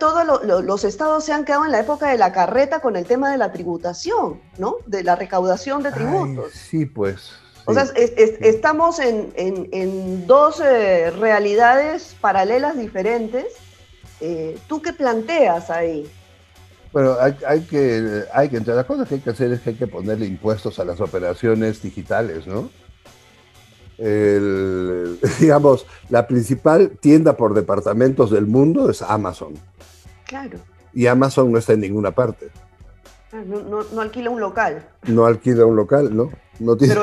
todos 0.00 0.64
los 0.64 0.84
estados 0.84 1.24
se 1.24 1.32
han 1.32 1.44
quedado 1.44 1.66
en 1.66 1.72
la 1.72 1.80
época 1.80 2.08
de 2.08 2.18
la 2.18 2.32
carreta 2.32 2.80
con 2.80 2.96
el 2.96 3.04
tema 3.04 3.30
de 3.30 3.38
la 3.38 3.52
tributación, 3.52 4.40
¿no? 4.56 4.76
De 4.86 5.04
la 5.04 5.14
recaudación 5.14 5.82
de 5.82 5.92
tributos. 5.92 6.52
sí, 6.52 6.86
pues. 6.86 7.32
O 7.66 7.74
sea, 7.74 7.84
estamos 7.94 8.98
en, 8.98 10.26
dos 10.26 10.62
eh, 10.64 11.10
realidades 11.10 12.16
paralelas 12.18 12.78
diferentes. 12.78 13.44
¿Tú 14.66 14.80
qué 14.80 14.94
planteas 14.94 15.68
ahí? 15.68 16.10
Bueno, 16.92 17.16
hay, 17.20 17.60
que, 17.62 18.24
hay 18.32 18.48
que, 18.48 18.56
entre 18.56 18.74
las 18.74 18.86
cosas 18.86 19.08
que 19.08 19.16
hay 19.16 19.20
que 19.20 19.30
hacer 19.30 19.52
es 19.52 19.60
que 19.60 19.70
hay 19.70 19.76
que 19.76 19.86
ponerle 19.86 20.26
impuestos 20.26 20.78
a 20.78 20.84
las 20.84 21.00
operaciones 21.00 21.82
digitales, 21.82 22.46
¿no? 22.46 22.70
digamos, 25.40 25.84
la 26.08 26.26
principal 26.28 26.90
tienda 27.00 27.36
por 27.36 27.52
departamentos 27.52 28.30
del 28.30 28.46
mundo 28.46 28.88
es 28.90 29.02
Amazon. 29.02 29.54
Claro. 30.24 30.58
Y 30.94 31.06
Amazon 31.06 31.50
no 31.50 31.58
está 31.58 31.72
en 31.72 31.80
ninguna 31.80 32.12
parte. 32.12 32.48
No, 33.32 33.82
no, 33.92 34.00
alquila 34.00 34.30
un 34.30 34.40
local. 34.40 34.88
No 35.04 35.26
alquila 35.26 35.66
un 35.66 35.76
local, 35.76 36.16
¿no? 36.16 36.30
no 36.60 36.76
tiene, 36.76 36.94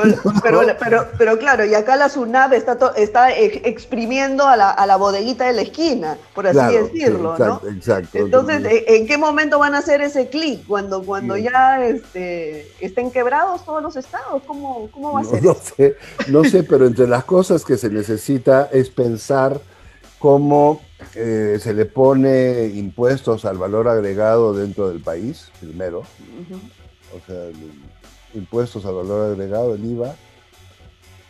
pero, 0.42 0.60
pero, 0.78 1.06
pero, 1.16 1.38
claro, 1.38 1.64
y 1.64 1.74
acá 1.74 1.96
la 1.96 2.08
SUNAP 2.08 2.52
está, 2.52 2.92
está 2.96 3.34
exprimiendo 3.34 4.46
a 4.46 4.56
la, 4.56 4.70
a 4.70 4.86
la, 4.86 4.96
bodeguita 4.96 5.46
de 5.46 5.54
la 5.54 5.62
esquina, 5.62 6.18
por 6.34 6.46
así 6.46 6.76
decirlo, 6.76 7.32
exacto, 7.32 7.60
¿no? 7.64 7.70
Exacto. 7.70 8.18
Entonces, 8.18 8.84
¿en 8.86 9.06
qué 9.06 9.16
momento 9.16 9.58
van 9.58 9.74
a 9.74 9.78
hacer 9.78 10.02
ese 10.02 10.28
clic? 10.28 10.66
Cuando, 10.66 11.02
cuando 11.02 11.36
ya 11.36 11.84
este, 11.86 12.70
estén 12.80 13.10
quebrados 13.10 13.64
todos 13.64 13.82
los 13.82 13.96
estados, 13.96 14.42
¿cómo, 14.46 14.90
cómo 14.90 15.12
va 15.12 15.20
a 15.20 15.24
ser? 15.24 15.42
No 15.42 15.54
sé, 15.54 15.96
no 16.28 16.44
sé, 16.44 16.62
pero 16.62 16.86
entre 16.86 17.06
las 17.06 17.24
cosas 17.24 17.64
que 17.64 17.76
se 17.76 17.88
necesita 17.88 18.68
es 18.72 18.90
pensar 18.90 19.60
cómo 20.18 20.80
eh, 21.14 21.58
se 21.60 21.74
le 21.74 21.84
pone 21.84 22.66
impuestos 22.74 23.44
al 23.44 23.58
valor 23.58 23.88
agregado 23.88 24.54
dentro 24.54 24.88
del 24.88 25.00
país, 25.00 25.50
primero. 25.60 26.00
O 26.00 27.26
sea, 27.26 27.50
impuestos 28.34 28.84
al 28.86 28.94
valor 28.94 29.32
agregado, 29.32 29.74
el 29.74 29.84
IVA, 29.84 30.14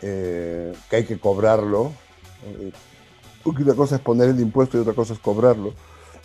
eh, 0.02 0.72
que 0.88 0.96
hay 0.96 1.04
que 1.04 1.18
cobrarlo. 1.18 1.92
Eh, 2.44 2.72
una 3.44 3.74
cosa 3.74 3.96
es 3.96 4.00
poner 4.02 4.30
el 4.30 4.40
impuesto 4.40 4.76
y 4.76 4.80
otra 4.80 4.92
cosa 4.92 5.14
es 5.14 5.18
cobrarlo. 5.18 5.74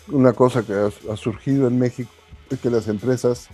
Una 0.08 0.32
cosa 0.32 0.62
que 0.64 0.72
ha, 0.74 1.16
surgido 1.16 1.68
en 1.68 1.78
México 1.78 2.10
es 2.50 2.58
que 2.58 2.70
las 2.70 2.88
empresas 2.88 3.48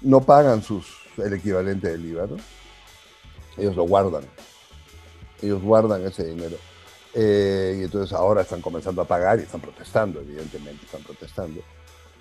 no 0.00 0.20
pagan 0.20 0.62
sus, 0.62 0.86
el 1.18 1.32
equivalente 1.34 1.88
del 1.88 2.06
IVA, 2.06 2.26
¿no? 2.26 2.36
Ellos 3.56 3.76
lo 3.76 3.84
guardan. 3.84 4.22
Ellos 5.42 5.60
guardan 5.62 6.06
ese 6.06 6.24
dinero. 6.24 6.56
Eh, 7.14 7.78
y 7.80 7.84
entonces 7.84 8.12
ahora 8.12 8.42
están 8.42 8.60
comenzando 8.60 9.02
a 9.02 9.04
pagar 9.04 9.38
y 9.38 9.42
están 9.42 9.60
protestando, 9.60 10.20
evidentemente, 10.20 10.84
están 10.84 11.02
protestando. 11.02 11.60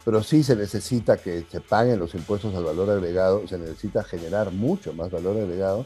Pero 0.04 0.24
sí 0.24 0.44
se 0.44 0.56
necesita 0.56 1.18
que 1.18 1.46
se 1.50 1.62
paguen 1.62 2.00
los 2.00 2.16
impuestos 2.16 2.56
al 2.56 2.64
valor 2.64 2.90
agregado, 2.90 3.48
se 3.48 3.58
necesita 3.58 4.04
generar 4.04 4.52
mucho 4.52 4.94
más 4.94 5.12
valor 5.12 5.38
agregado 5.38 5.86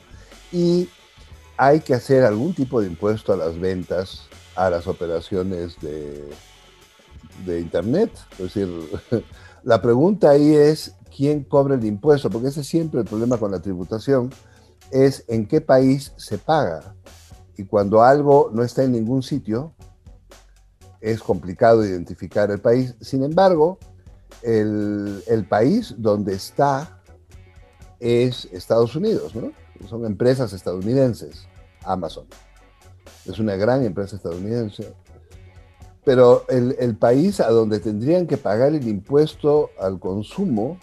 y 0.51 0.87
hay 1.57 1.81
que 1.81 1.93
hacer 1.93 2.23
algún 2.23 2.53
tipo 2.53 2.81
de 2.81 2.87
impuesto 2.87 3.33
a 3.33 3.37
las 3.37 3.59
ventas, 3.59 4.27
a 4.55 4.69
las 4.69 4.87
operaciones 4.87 5.79
de, 5.81 6.29
de 7.45 7.59
Internet. 7.59 8.11
Es 8.33 8.53
decir, 8.53 8.69
la 9.63 9.81
pregunta 9.81 10.29
ahí 10.29 10.55
es 10.55 10.95
quién 11.15 11.43
cobra 11.43 11.75
el 11.75 11.85
impuesto, 11.85 12.29
porque 12.29 12.47
ese 12.47 12.61
es 12.61 12.67
siempre 12.67 13.01
el 13.01 13.07
problema 13.07 13.37
con 13.37 13.51
la 13.51 13.61
tributación, 13.61 14.29
es 14.91 15.25
en 15.27 15.47
qué 15.47 15.61
país 15.61 16.13
se 16.17 16.37
paga. 16.37 16.95
Y 17.57 17.65
cuando 17.65 18.01
algo 18.01 18.49
no 18.53 18.63
está 18.63 18.83
en 18.83 18.93
ningún 18.93 19.21
sitio, 19.21 19.73
es 21.01 21.21
complicado 21.21 21.85
identificar 21.85 22.49
el 22.49 22.59
país. 22.59 22.95
Sin 23.01 23.23
embargo, 23.23 23.77
el, 24.41 25.45
país 25.49 25.93
donde 25.97 26.33
está 26.33 27.01
es 27.99 28.45
Estados 28.45 28.95
Unidos, 28.95 29.35
¿no? 29.35 29.51
Son 29.87 30.05
empresas 30.05 30.53
estadounidenses, 30.53 31.47
Amazon. 31.83 32.25
Es 33.25 33.37
una 33.39 33.55
gran 33.55 33.83
empresa 33.85 34.15
estadounidense. 34.15 34.93
Pero 36.05 36.45
el, 36.49 36.75
el 36.79 36.97
país 36.97 37.39
a 37.39 37.49
donde 37.49 37.79
tendrían 37.79 38.27
que 38.27 38.37
pagar 38.37 38.73
el 38.73 38.87
impuesto 38.87 39.69
al 39.79 39.99
consumo, 39.99 40.77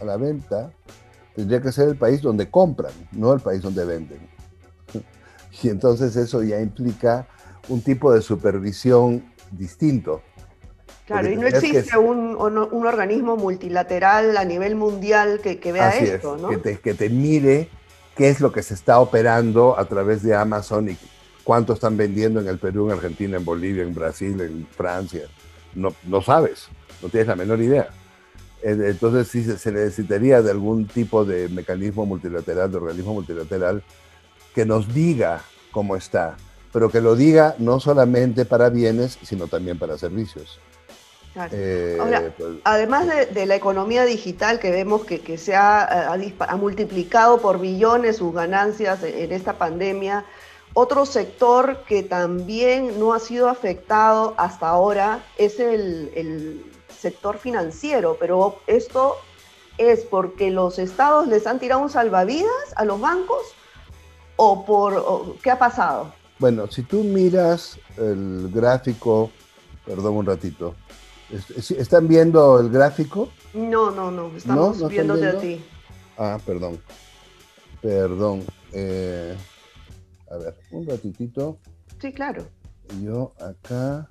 a 0.00 0.04
la 0.04 0.16
venta, 0.16 0.72
tendría 1.34 1.60
que 1.60 1.72
ser 1.72 1.88
el 1.88 1.96
país 1.96 2.20
donde 2.22 2.50
compran, 2.50 2.92
no 3.12 3.32
el 3.32 3.40
país 3.40 3.62
donde 3.62 3.84
venden. 3.84 4.20
Y 5.62 5.68
entonces 5.68 6.16
eso 6.16 6.42
ya 6.42 6.60
implica 6.60 7.26
un 7.68 7.82
tipo 7.82 8.12
de 8.12 8.22
supervisión 8.22 9.24
distinto. 9.50 10.22
Claro, 11.06 11.28
y 11.28 11.36
no 11.36 11.46
existe 11.46 11.98
un, 11.98 12.36
organismo 12.36 13.36
multilateral 13.36 14.36
a 14.36 14.44
nivel 14.44 14.76
mundial 14.76 15.40
que, 15.42 15.72
vea 15.72 15.90
esto, 15.98 16.36
¿no? 16.36 16.48
Que 16.48 16.58
te, 16.58 16.78
que 16.78 16.94
te 16.94 17.10
mire 17.10 17.68
qué 18.16 18.28
es 18.28 18.40
lo 18.40 18.52
que 18.52 18.62
se 18.62 18.74
está 18.74 19.00
operando 19.00 19.78
a 19.78 19.86
través 19.86 20.22
de 20.22 20.36
Amazon 20.36 20.90
y 20.90 20.96
cuánto 21.42 21.72
están 21.72 21.96
vendiendo 21.96 22.40
en 22.40 22.46
el 22.46 22.58
Perú, 22.58 22.86
en 22.86 22.92
Argentina, 22.92 23.36
en 23.36 23.44
Bolivia, 23.44 23.82
en 23.82 23.94
Brasil, 23.94 24.40
en 24.40 24.66
Francia. 24.70 25.22
No, 25.74 25.92
no 26.06 26.22
sabes, 26.22 26.68
no 27.02 27.08
tienes 27.08 27.26
la 27.26 27.36
menor 27.36 27.60
idea. 27.60 27.88
Entonces 28.62 29.28
sí 29.28 29.42
se 29.42 29.72
necesitaría 29.72 30.42
de 30.42 30.50
algún 30.50 30.86
tipo 30.86 31.24
de 31.24 31.48
mecanismo 31.48 32.04
multilateral, 32.04 32.70
de 32.70 32.76
organismo 32.76 33.14
multilateral 33.14 33.82
que 34.54 34.64
nos 34.64 34.92
diga 34.92 35.42
cómo 35.70 35.96
está, 35.96 36.36
pero 36.72 36.90
que 36.90 37.00
lo 37.00 37.16
diga 37.16 37.54
no 37.58 37.80
solamente 37.80 38.44
para 38.44 38.68
bienes, 38.68 39.18
sino 39.22 39.46
también 39.46 39.78
para 39.78 39.98
servicios. 39.98 40.60
Eh, 41.52 42.32
pues, 42.36 42.54
además 42.64 43.06
de, 43.06 43.46
la 43.46 43.54
economía 43.54 44.04
digital 44.04 44.58
que 44.58 44.72
vemos 44.72 45.04
que, 45.04 45.38
se 45.38 45.54
ha, 45.54 46.16
multiplicado 46.58 47.38
por 47.38 47.60
billones 47.60 48.16
sus 48.16 48.34
ganancias 48.34 49.04
en 49.04 49.30
esta 49.30 49.52
pandemia, 49.52 50.24
otro 50.74 51.06
sector 51.06 51.84
que 51.86 52.02
también 52.02 52.98
no 52.98 53.14
ha 53.14 53.20
sido 53.20 53.48
afectado 53.48 54.34
hasta 54.38 54.68
ahora 54.68 55.24
es 55.38 55.60
el, 55.60 56.10
el 56.14 56.64
sector 56.98 57.38
financiero, 57.38 58.16
pero 58.18 58.60
esto 58.66 59.16
es 59.78 60.00
porque 60.04 60.50
los 60.50 60.78
estados 60.78 61.26
les 61.28 61.46
han 61.46 61.58
tirado 61.58 61.80
un 61.80 61.90
salvavidas 61.90 62.74
a 62.76 62.84
los 62.84 63.00
bancos 63.00 63.54
o 64.42 64.64
por 64.64 65.36
qué 65.42 65.50
ha 65.50 65.58
pasado? 65.58 66.14
Bueno, 66.38 66.66
si 66.70 66.82
tú 66.82 67.04
miras 67.04 67.78
el 67.98 68.50
gráfico, 68.50 69.30
perdón 69.84 70.16
un 70.16 70.26
ratito, 70.26 70.74
¿están 71.76 72.08
viendo 72.08 72.58
el 72.58 72.70
gráfico? 72.70 73.28
No, 73.52 73.90
no, 73.90 74.10
no, 74.10 74.34
estamos 74.34 74.88
viéndote 74.88 75.26
a 75.28 75.38
ti. 75.38 75.62
Ah, 76.16 76.38
perdón, 76.46 76.80
perdón. 77.82 78.42
Eh, 78.72 79.36
a 80.30 80.36
ver, 80.38 80.56
un 80.70 80.86
ratitito. 80.86 81.58
Sí, 82.00 82.10
claro. 82.10 82.46
Yo 83.02 83.34
acá. 83.38 84.08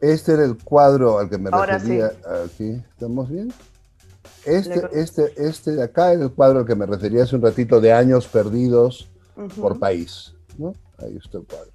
Este 0.00 0.32
era 0.32 0.44
el 0.44 0.56
cuadro 0.62 1.18
al 1.18 1.28
que 1.28 1.36
me 1.36 1.50
refería. 1.50 2.12
Aquí, 2.44 2.80
¿estamos 2.92 3.28
bien? 3.28 3.52
Este, 4.44 4.88
este, 4.92 5.32
este 5.36 5.72
de 5.72 5.82
acá 5.82 6.12
es 6.12 6.20
el 6.20 6.32
cuadro 6.32 6.60
al 6.60 6.66
que 6.66 6.74
me 6.74 6.86
refería 6.86 7.24
hace 7.24 7.36
un 7.36 7.42
ratito 7.42 7.80
de 7.80 7.92
años 7.92 8.26
perdidos 8.26 9.10
por 9.60 9.78
país. 9.78 10.34
¿no? 10.56 10.72
Ahí 10.98 11.16
está 11.16 11.38
el 11.38 11.46
cuadro. 11.46 11.70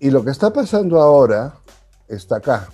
Y 0.00 0.10
lo 0.10 0.24
que 0.24 0.30
está 0.30 0.52
pasando 0.52 1.00
ahora 1.00 1.54
está 2.08 2.36
acá. 2.36 2.68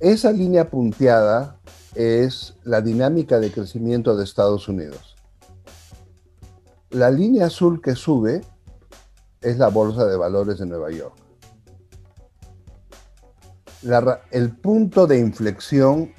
Esa 0.00 0.32
línea 0.32 0.68
punteada 0.68 1.60
es 1.94 2.54
la 2.64 2.80
dinámica 2.80 3.38
de 3.38 3.52
crecimiento 3.52 4.16
de 4.16 4.24
Estados 4.24 4.68
Unidos. 4.68 5.16
La 6.90 7.10
línea 7.10 7.46
azul 7.46 7.80
que 7.80 7.94
sube 7.94 8.42
es 9.40 9.58
la 9.58 9.68
Bolsa 9.68 10.04
de 10.06 10.16
Valores 10.16 10.58
de 10.58 10.66
Nueva 10.66 10.90
York 10.90 11.21
el 14.30 14.50
punto 14.56 15.06
de 15.06 15.18
inflexión, 15.18 16.12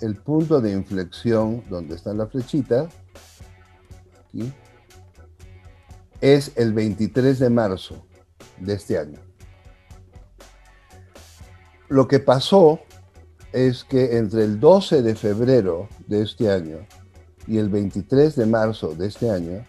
el 0.00 0.16
punto 0.16 0.60
de 0.60 0.72
inflexión 0.72 1.62
donde 1.68 1.94
está 1.94 2.12
la 2.12 2.26
flechita, 2.26 2.88
es 6.20 6.52
el 6.56 6.72
23 6.72 7.38
de 7.38 7.50
marzo 7.50 8.06
de 8.58 8.74
este 8.74 8.98
año. 8.98 9.18
Lo 11.88 12.06
que 12.06 12.20
pasó 12.20 12.80
es 13.52 13.84
que 13.84 14.16
entre 14.16 14.44
el 14.44 14.60
12 14.60 15.02
de 15.02 15.14
febrero 15.14 15.88
de 16.06 16.22
este 16.22 16.50
año 16.50 16.86
y 17.46 17.58
el 17.58 17.68
23 17.68 18.36
de 18.36 18.46
marzo 18.46 18.94
de 18.94 19.08
este 19.08 19.30
año, 19.30 19.64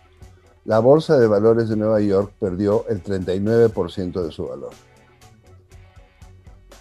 la 0.65 0.79
Bolsa 0.79 1.17
de 1.17 1.27
Valores 1.27 1.69
de 1.69 1.75
Nueva 1.75 1.99
York 1.99 2.33
perdió 2.39 2.85
el 2.87 3.01
39% 3.03 4.23
de 4.23 4.31
su 4.31 4.47
valor. 4.47 4.71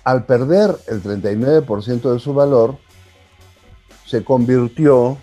Al 0.04 0.24
perder 0.24 0.76
el 0.88 1.02
39% 1.02 2.12
de 2.12 2.18
su 2.18 2.32
valor, 2.32 2.78
se 4.06 4.24
convirtió 4.24 5.18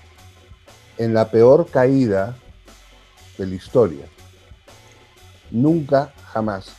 en 0.98 1.14
la 1.14 1.30
peor 1.30 1.70
caída 1.70 2.38
de 3.38 3.48
la 3.48 3.56
historia. 3.56 4.06
Nunca, 5.52 6.14
jamás 6.32 6.76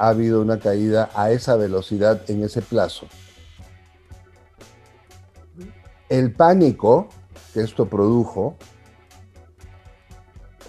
ha 0.00 0.08
habido 0.08 0.40
una 0.40 0.58
caída 0.58 1.10
a 1.14 1.30
esa 1.30 1.56
velocidad 1.56 2.22
en 2.30 2.42
ese 2.42 2.62
plazo. 2.62 3.06
El 6.08 6.32
pánico 6.32 7.08
que 7.52 7.60
esto 7.60 7.86
produjo 7.86 8.56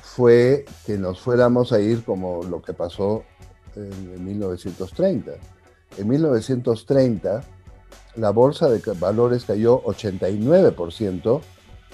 fue 0.01 0.65
que 0.85 0.97
nos 0.97 1.21
fuéramos 1.21 1.71
a 1.71 1.79
ir 1.79 2.03
como 2.03 2.43
lo 2.43 2.61
que 2.61 2.73
pasó 2.73 3.23
en 3.77 4.25
1930. 4.25 5.31
En 5.97 6.07
1930, 6.07 7.43
la 8.15 8.29
bolsa 8.31 8.69
de 8.69 8.81
valores 8.93 9.45
cayó 9.45 9.81
89% 9.83 11.41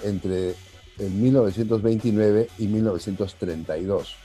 entre 0.04 0.54
el 0.98 1.10
1929 1.10 2.48
y 2.58 2.66
1932. 2.66 4.16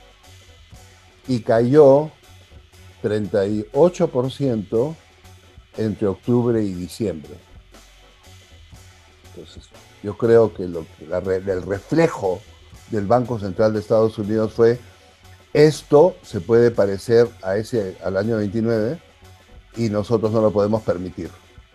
Y 1.27 1.41
cayó 1.41 2.11
38% 3.01 4.95
entre 5.77 6.07
octubre 6.07 6.63
y 6.63 6.73
diciembre. 6.73 7.33
Entonces, 9.29 9.69
yo 10.03 10.17
creo 10.17 10.53
que 10.53 10.67
lo, 10.67 10.85
el 10.99 11.63
reflejo 11.63 12.41
del 12.91 13.07
Banco 13.07 13.39
Central 13.39 13.73
de 13.73 13.79
Estados 13.79 14.17
Unidos 14.19 14.53
fue 14.53 14.79
esto 15.53 16.15
se 16.23 16.41
puede 16.41 16.71
parecer 16.71 17.29
a 17.43 17.57
ese, 17.57 17.95
al 18.03 18.17
año 18.17 18.37
29 18.37 18.99
y 19.75 19.89
nosotros 19.89 20.31
no 20.31 20.41
lo 20.41 20.51
podemos 20.51 20.81
permitir. 20.83 21.29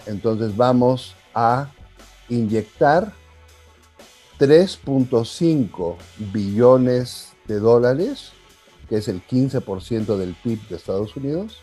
Entonces 0.07 0.57
vamos 0.57 1.15
a 1.35 1.71
inyectar 2.29 3.13
3.5 4.39 5.97
billones 6.33 7.33
de 7.47 7.59
dólares, 7.59 8.33
que 8.89 8.97
es 8.97 9.09
el 9.09 9.27
15% 9.27 10.17
del 10.17 10.35
PIB 10.35 10.69
de 10.69 10.77
Estados 10.77 11.17
Unidos, 11.17 11.61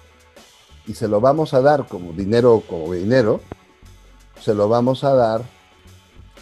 y 0.87 0.93
se 0.93 1.07
lo 1.07 1.21
vamos 1.21 1.53
a 1.53 1.61
dar 1.61 1.87
como 1.87 2.13
dinero, 2.13 2.61
como 2.67 2.93
dinero, 2.93 3.41
se 4.41 4.53
lo 4.53 4.67
vamos 4.67 5.03
a 5.03 5.13
dar 5.13 5.43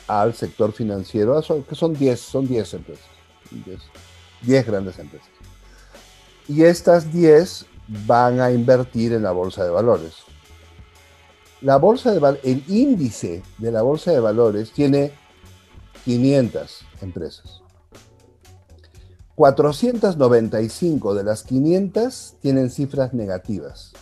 al 0.07 0.33
sector 0.33 0.73
financiero, 0.73 1.41
que 1.67 1.75
son 1.75 1.93
10, 1.93 2.19
son 2.19 2.47
10 2.47 2.73
empresas, 2.73 3.05
10, 4.41 4.65
grandes 4.65 4.99
empresas. 4.99 5.29
Y 6.47 6.63
estas 6.63 7.13
10 7.13 7.65
van 7.87 8.39
a 8.39 8.51
invertir 8.51 9.13
en 9.13 9.23
la 9.23 9.31
bolsa 9.31 9.63
de 9.63 9.69
valores. 9.69 10.13
La 11.61 11.77
bolsa 11.77 12.11
de 12.11 12.39
el 12.43 12.63
índice 12.67 13.43
de 13.57 13.71
la 13.71 13.81
bolsa 13.81 14.11
de 14.11 14.19
valores 14.19 14.71
tiene 14.71 15.11
500 16.03 16.85
empresas. 17.01 17.61
495 19.35 21.15
de 21.15 21.23
las 21.23 21.43
500 21.43 22.35
tienen 22.41 22.69
cifras 22.69 23.13
negativas. 23.13 23.93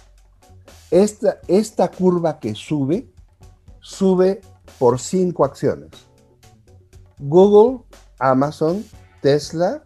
Esta, 0.89 1.39
esta 1.47 1.89
curva 1.89 2.39
que 2.39 2.53
sube, 2.53 3.13
sube 3.79 4.41
por 4.77 4.99
cinco 4.99 5.45
acciones. 5.45 5.91
Google, 7.17 7.85
Amazon, 8.19 8.83
Tesla, 9.21 9.83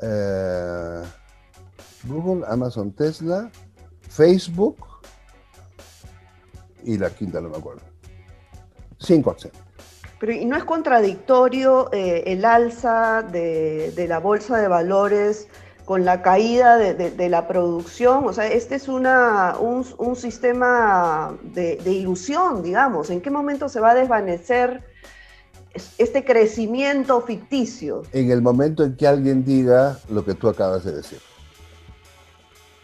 eh, 0.00 1.02
Google, 2.04 2.44
Amazon, 2.48 2.92
Tesla, 2.92 3.50
Facebook 4.08 4.76
y 6.84 6.98
la 6.98 7.10
quinta 7.10 7.40
no 7.40 7.48
me 7.48 7.56
acuerdo. 7.56 7.82
Cinco 8.98 9.30
acciones. 9.30 9.58
Pero 10.20 10.32
¿y 10.32 10.44
no 10.44 10.56
es 10.56 10.64
contradictorio 10.64 11.92
eh, 11.92 12.24
el 12.26 12.44
alza 12.44 13.22
de, 13.22 13.92
la 14.08 14.20
bolsa 14.20 14.58
de 14.58 14.68
valores 14.68 15.48
con 15.84 16.04
la 16.04 16.22
caída 16.22 16.76
de, 16.76 17.28
la 17.28 17.48
producción? 17.48 18.24
O 18.26 18.32
sea, 18.32 18.46
este 18.46 18.76
es 18.76 18.86
una, 18.86 19.56
un, 19.58 20.14
sistema 20.14 21.36
de, 21.42 21.76
ilusión, 21.86 22.62
digamos. 22.62 23.10
¿En 23.10 23.20
qué 23.20 23.30
momento 23.30 23.68
se 23.68 23.80
va 23.80 23.90
a 23.90 23.94
desvanecer 23.94 24.84
este 25.98 26.24
crecimiento 26.24 27.20
ficticio? 27.22 28.02
En 28.12 28.30
el 28.30 28.42
momento 28.42 28.84
en 28.84 28.96
que 28.96 29.08
alguien 29.08 29.44
diga 29.44 29.98
lo 30.08 30.24
que 30.24 30.34
tú 30.34 30.48
acabas 30.48 30.84
de 30.84 30.92
decir 30.92 31.18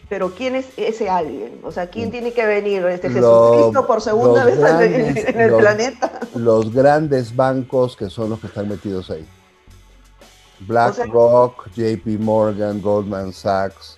pero 0.09 0.33
¿quién 0.33 0.55
es 0.55 0.67
ese 0.75 1.07
alguien? 1.07 1.59
O 1.63 1.71
sea, 1.71 1.87
¿quién 1.87 2.09
mm. 2.09 2.11
tiene 2.11 2.33
que 2.33 2.45
venir? 2.45 2.83
¿Este 2.85 3.09
Jesucristo 3.09 3.85
por 3.85 4.01
segunda 4.01 4.43
vez 4.43 4.57
en, 4.59 5.39
el 5.39 5.53
planeta? 5.57 6.19
Los 6.35 6.73
grandes 6.73 7.35
bancos 7.35 7.95
que 7.95 8.09
son 8.09 8.31
los 8.31 8.39
que 8.39 8.47
están 8.47 8.67
metidos 8.67 9.11
ahí. 9.11 9.25
BlackRock, 10.61 11.69
JP 11.75 12.19
Morgan, 12.19 12.81
Goldman 12.81 13.31
Sachs. 13.31 13.97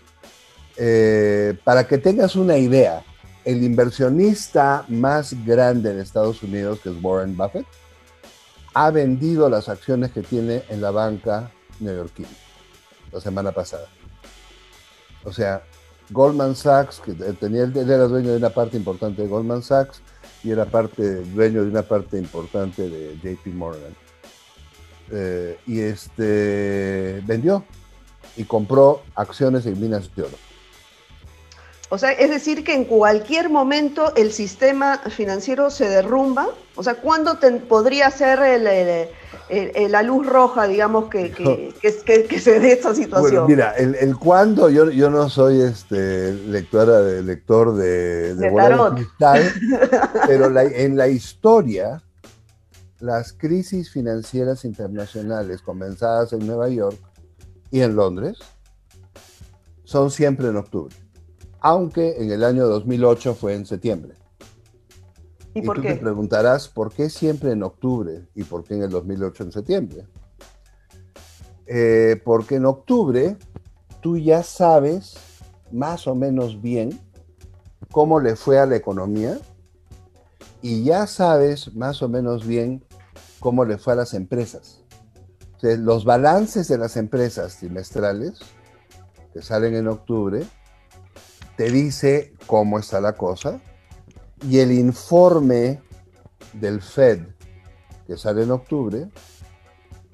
Eh, 0.77 1.57
para 1.63 1.87
que 1.87 1.97
tengas 1.97 2.35
una 2.35 2.57
idea, 2.57 3.03
el 3.45 3.63
inversionista 3.63 4.85
más 4.89 5.33
grande 5.45 5.91
en 5.91 5.99
Estados 5.99 6.43
Unidos, 6.43 6.79
que 6.81 6.89
es 6.89 6.95
Warren 7.01 7.35
Buffett, 7.35 7.65
ha 8.73 8.91
vendido 8.91 9.49
las 9.49 9.69
acciones 9.69 10.11
que 10.11 10.21
tiene 10.21 10.63
en 10.69 10.81
la 10.81 10.91
banca 10.91 11.51
neoyorquina 11.79 12.29
la 13.11 13.19
semana 13.19 13.51
pasada. 13.51 13.87
O 15.23 15.31
sea, 15.31 15.63
Goldman 16.11 16.55
Sachs, 16.55 16.99
que 16.99 17.13
tenía, 17.13 17.63
él 17.63 17.75
era 17.75 18.05
dueño 18.07 18.31
de 18.31 18.37
una 18.37 18.49
parte 18.49 18.77
importante 18.77 19.21
de 19.21 19.27
Goldman 19.27 19.63
Sachs 19.63 20.01
y 20.43 20.51
era 20.51 20.65
parte, 20.65 21.23
dueño 21.23 21.63
de 21.63 21.69
una 21.69 21.83
parte 21.83 22.17
importante 22.17 22.89
de 22.89 23.17
JP 23.17 23.47
Morgan. 23.53 23.95
Eh, 25.11 25.57
y 25.67 25.79
este 25.79 27.21
vendió 27.25 27.65
y 28.37 28.43
compró 28.43 29.03
acciones 29.15 29.65
en 29.65 29.79
minas 29.79 30.13
de 30.15 30.23
oro. 30.23 30.50
O 31.93 31.97
sea, 31.97 32.13
es 32.13 32.29
decir, 32.29 32.63
que 32.63 32.73
en 32.73 32.85
cualquier 32.85 33.49
momento 33.49 34.15
el 34.15 34.31
sistema 34.31 34.99
financiero 35.09 35.69
se 35.69 35.89
derrumba. 35.89 36.47
O 36.75 36.83
sea, 36.83 36.95
¿cuándo 36.95 37.37
podría 37.67 38.09
ser 38.11 38.39
la 39.89 40.01
luz 40.01 40.25
roja, 40.25 40.67
digamos, 40.67 41.09
que, 41.09 41.31
que, 41.81 42.39
se 42.39 42.59
dé 42.61 42.71
esta 42.71 42.95
situación? 42.95 43.45
mira, 43.45 43.73
el, 43.73 44.15
cuándo, 44.15 44.69
yo, 44.69 44.89
yo 44.89 45.09
no 45.09 45.29
soy 45.29 45.59
este, 45.59 46.31
lectora 46.31 47.01
de, 47.01 47.23
lector 47.23 47.75
de, 47.75 48.35
de, 48.35 48.93
cristal, 48.95 49.51
pero 50.27 50.61
en 50.61 50.95
la 50.95 51.09
historia, 51.09 52.01
las 53.01 53.33
crisis 53.33 53.91
financieras 53.91 54.63
internacionales 54.63 55.61
comenzadas 55.61 56.31
en 56.31 56.47
Nueva 56.47 56.69
York 56.69 56.97
y 57.69 57.81
en 57.81 57.97
Londres 57.97 58.37
son 59.83 60.09
siempre 60.09 60.47
en 60.47 60.55
octubre 60.55 60.95
aunque 61.61 62.21
en 62.21 62.31
el 62.31 62.43
año 62.43 62.67
2008 62.67 63.35
fue 63.35 63.53
en 63.53 63.65
septiembre. 63.65 64.15
¿Y, 65.53 65.61
tú 65.61 65.73
te 65.73 65.95
preguntarás, 65.95 66.67
¿por 66.67 66.91
qué 66.91 67.09
siempre 67.09 67.51
en 67.51 67.61
octubre 67.63 68.27
y 68.35 68.43
por 68.43 68.63
qué 68.63 68.75
en 68.75 68.83
el 68.83 68.89
2008 68.89 69.43
en 69.43 69.51
septiembre? 69.51 70.07
Eh, 71.67 72.19
porque 72.23 72.55
en 72.55 72.65
octubre 72.65 73.37
tú 74.01 74.17
ya 74.17 74.43
sabes 74.43 75.15
más 75.71 76.07
o 76.07 76.15
menos 76.15 76.61
bien 76.61 76.99
cómo 77.91 78.19
le 78.19 78.35
fue 78.35 78.59
a 78.59 78.65
la 78.65 78.75
economía 78.75 79.37
y 80.61 80.83
ya 80.83 81.05
sabes 81.05 81.73
más 81.75 82.01
o 82.01 82.09
menos 82.09 82.45
bien 82.45 82.83
cómo 83.39 83.65
le 83.65 83.77
fue 83.77 83.93
a 83.93 83.97
las 83.97 84.13
empresas. 84.13 84.83
los 85.61 86.05
balances 86.05 86.67
de 86.67 86.77
las 86.77 86.97
empresas 86.97 87.57
trimestrales 87.57 88.39
que 89.33 89.41
salen 89.41 89.75
en 89.75 89.87
octubre 89.87 90.43
te 91.55 91.69
dice 91.69 92.33
cómo 92.47 92.79
está 92.79 93.01
la 93.01 93.13
cosa 93.13 93.59
y 94.47 94.59
el 94.59 94.71
informe 94.71 95.81
del 96.53 96.81
Fed 96.81 97.21
que 98.07 98.17
sale 98.17 98.43
en 98.43 98.51
octubre 98.51 99.07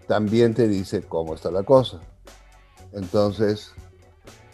también 0.07 0.53
te 0.53 0.67
dice 0.67 1.01
cómo 1.01 1.35
está 1.35 1.51
la 1.51 1.63
cosa. 1.63 1.99
Entonces, 2.93 3.73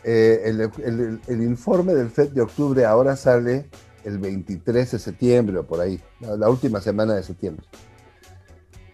eh, 0.03 0.41
el, 0.45 1.41
informe 1.41 1.93
del 1.93 2.09
FED 2.09 2.31
de 2.31 2.41
octubre 2.41 2.85
ahora 2.85 3.15
sale 3.15 3.69
el 4.03 4.17
23 4.17 4.91
de 4.91 4.99
septiembre 4.99 5.57
o 5.59 5.63
por 5.63 5.79
ahí, 5.79 6.01
la, 6.19 6.49
última 6.49 6.81
semana 6.81 7.13
de 7.13 7.23
septiembre. 7.23 7.65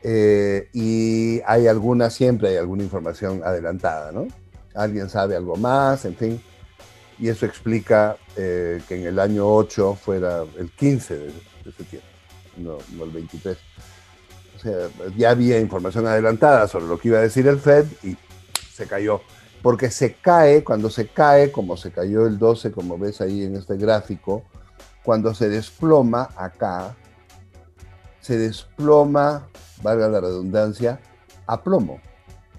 Eh, 0.04 0.68
y 0.74 1.42
hay 1.46 1.68
alguna, 1.68 2.10
siempre 2.10 2.50
hay 2.50 2.58
alguna 2.58 2.84
información 2.84 3.42
adelantada, 3.44 4.12
¿no? 4.12 4.28
Alguien 4.76 5.10
sabe 5.10 5.36
algo 5.36 5.56
más, 5.56 6.06
en 6.06 6.16
fin 6.16 6.42
y 7.20 7.28
eso 7.28 7.46
explica 7.46 8.18
eh, 8.38 8.82
que 8.88 8.96
en 8.96 9.08
el 9.08 9.20
año 9.20 9.46
8 9.46 9.96
fuera 9.96 10.44
el 10.58 10.72
15 10.72 11.18
de, 11.18 11.32
septiembre, 11.66 12.10
no, 12.58 12.78
el 13.04 13.12
23. 13.12 13.58
O 14.56 14.60
sea, 14.60 14.90
ya 15.18 15.32
había 15.32 15.60
información 15.60 16.08
adelantada 16.08 16.68
sobre 16.68 16.86
lo 16.86 16.98
que 16.98 17.10
iba 17.10 17.18
a 17.18 17.22
decir 17.22 17.48
el 17.48 17.60
Fed 17.60 17.86
y 18.04 18.18
se 18.74 18.88
cayó. 18.88 19.22
Porque 19.62 19.92
se 19.92 20.14
cae, 20.14 20.64
cuando 20.64 20.90
se 20.90 21.08
cae, 21.08 21.52
como 21.52 21.76
se 21.76 21.92
cayó 21.92 22.26
el 22.26 22.38
12, 22.40 22.72
como 22.72 22.98
ves 22.98 23.20
ahí 23.20 23.44
en 23.44 23.58
este 23.58 23.76
gráfico, 23.76 24.46
cuando 25.04 25.34
se 25.34 25.50
desploma 25.50 26.30
acá, 26.38 26.96
se 28.22 28.38
desploma, 28.38 29.50
valga 29.82 30.08
la 30.08 30.22
redundancia, 30.22 31.02
a 31.46 31.62
plomo. 31.62 32.00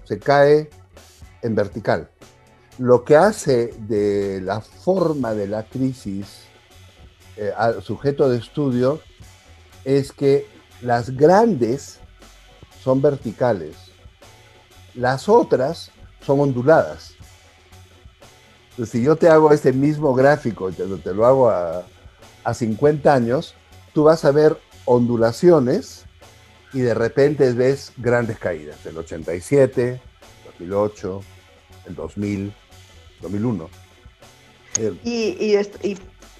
Se 0.03 0.19
cae 0.19 0.69
en 1.41 1.55
vertical. 1.55 2.09
Lo 2.81 3.03
que 3.03 3.15
hace 3.15 3.75
de 3.77 4.41
la 4.41 4.59
forma 4.59 5.35
de 5.35 5.47
la 5.47 5.61
crisis 5.65 6.45
eh, 7.37 7.51
al 7.55 7.83
sujeto 7.83 8.27
de 8.27 8.39
estudio 8.39 8.99
es 9.85 10.11
que 10.11 10.47
las 10.81 11.11
grandes 11.11 11.99
son 12.83 12.99
verticales, 12.99 13.75
las 14.95 15.29
otras 15.29 15.91
son 16.25 16.39
onduladas. 16.39 17.13
si 18.83 19.03
yo 19.03 19.15
te 19.15 19.29
hago 19.29 19.53
este 19.53 19.73
mismo 19.73 20.15
gráfico, 20.15 20.71
te, 20.71 20.83
te 20.87 21.13
lo 21.13 21.27
hago 21.27 21.51
a, 21.51 21.85
a 22.43 22.53
50 22.55 23.13
años, 23.13 23.53
tú 23.93 24.05
vas 24.05 24.25
a 24.25 24.31
ver 24.31 24.57
ondulaciones 24.85 26.05
y 26.73 26.79
de 26.79 26.95
repente 26.95 27.53
ves 27.53 27.93
grandes 27.97 28.39
caídas, 28.39 28.83
el 28.87 28.97
87, 28.97 30.01
2008, 30.57 31.21
el 31.85 31.95
2000, 31.95 32.55
2001. 33.21 33.69
Y, 35.03 35.57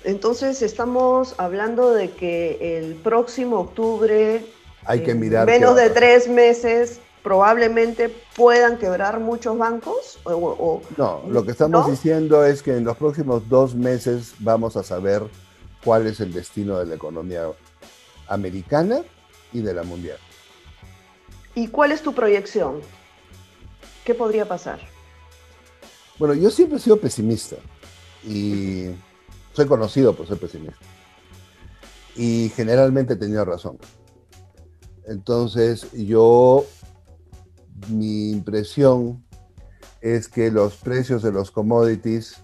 entonces 0.04 0.62
estamos 0.62 1.36
hablando 1.38 1.94
de 1.94 2.10
que 2.10 2.78
el 2.78 2.96
próximo 2.96 3.60
octubre, 3.60 4.44
hay 4.86 5.04
que 5.04 5.14
mirar 5.14 5.46
menos 5.46 5.76
de 5.76 5.90
tres 5.92 6.28
meses, 6.28 7.00
probablemente 7.24 8.10
puedan 8.36 8.78
quebrar 8.78 9.20
muchos 9.20 9.58
bancos? 9.58 10.20
O, 10.24 10.82
no, 10.98 11.22
lo 11.28 11.46
que 11.46 11.52
estamos 11.52 11.90
diciendo 11.90 12.46
es 12.46 12.64
que 12.64 12.78
en 12.78 12.84
los 12.84 12.98
próximos 12.98 13.48
dos 13.48 13.76
meses 13.76 14.34
vamos 14.40 14.76
a 14.76 14.84
saber 14.84 15.24
cuál 15.84 16.08
es 16.08 16.20
el 16.20 16.34
destino 16.34 16.80
de 16.80 16.86
la 16.86 16.96
economía 16.96 17.48
americana 18.28 19.02
y 19.54 19.62
de 19.62 19.74
la 19.74 19.84
mundial. 19.84 20.18
¿Y 21.54 21.68
cuál 21.68 21.92
es 21.92 22.02
tu 22.02 22.14
proyección? 22.14 22.82
¿Qué 24.06 24.16
podría 24.16 24.48
pasar? 24.48 24.80
Bueno, 26.22 26.36
yo 26.36 26.52
siempre 26.52 26.78
he 26.78 26.80
sido 26.80 27.02
pesimista 27.02 27.56
y 28.24 28.92
soy 29.54 29.66
conocido 29.66 30.16
por 30.16 30.28
ser 30.28 30.38
pesimista. 30.38 30.78
Y 32.16 32.52
generalmente 32.56 33.14
he 33.14 33.16
tenido 33.16 33.44
razón. 33.44 33.80
Entonces, 35.08 35.92
yo, 35.94 36.64
mi 37.90 38.30
impresión 38.30 39.26
es 40.00 40.28
que 40.28 40.52
los 40.52 40.76
precios 40.76 41.24
de 41.24 41.32
los 41.32 41.50
commodities 41.50 42.36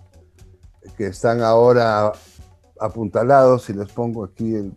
que 0.98 1.06
están 1.06 1.44
ahora 1.44 2.14
apuntalados, 2.80 3.66
si 3.66 3.74
les 3.74 3.92
pongo 3.92 4.24
aquí, 4.24 4.56
el, 4.56 4.76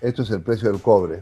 esto 0.00 0.22
es 0.22 0.30
el 0.30 0.42
precio 0.42 0.72
del 0.72 0.80
cobre. 0.80 1.20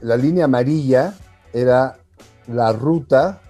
La 0.00 0.16
línea 0.16 0.46
amarilla 0.46 1.14
era 1.52 2.00
la 2.48 2.72
ruta 2.72 3.42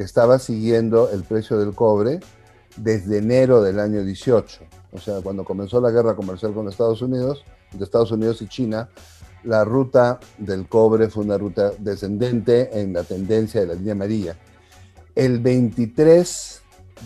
que 0.00 0.04
estaba 0.04 0.38
siguiendo 0.38 1.10
el 1.10 1.24
precio 1.24 1.58
del 1.58 1.74
cobre 1.74 2.20
desde 2.76 3.18
enero 3.18 3.60
del 3.60 3.78
año 3.78 4.02
18. 4.02 4.62
O 4.92 4.98
sea, 4.98 5.20
cuando 5.20 5.44
comenzó 5.44 5.78
la 5.78 5.90
guerra 5.90 6.16
comercial 6.16 6.54
con 6.54 6.66
Estados 6.70 7.02
Unidos, 7.02 7.44
de 7.70 7.84
Estados 7.84 8.10
Unidos 8.10 8.40
y 8.40 8.48
China, 8.48 8.88
la 9.44 9.62
ruta 9.62 10.18
del 10.38 10.66
cobre 10.70 11.10
fue 11.10 11.24
una 11.24 11.36
ruta 11.36 11.72
descendente 11.78 12.80
en 12.80 12.94
la 12.94 13.04
tendencia 13.04 13.60
de 13.60 13.66
la 13.66 13.74
línea 13.74 13.92
amarilla. 13.92 14.38
El 15.14 15.38
23 15.38 16.62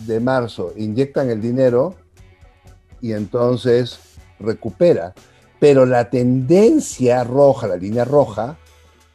de 0.07 0.19
marzo 0.21 0.71
inyectan 0.77 1.29
el 1.29 1.41
dinero 1.41 1.95
y 3.01 3.11
entonces 3.11 3.99
recupera. 4.39 5.13
Pero 5.59 5.85
la 5.85 6.09
tendencia 6.09 7.25
roja, 7.25 7.67
la 7.67 7.75
línea 7.75 8.05
roja, 8.05 8.57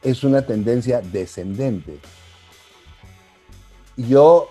es 0.03 0.23
una 0.23 0.45
tendencia 0.45 1.01
descendente. 1.01 1.99
Yo 3.97 4.49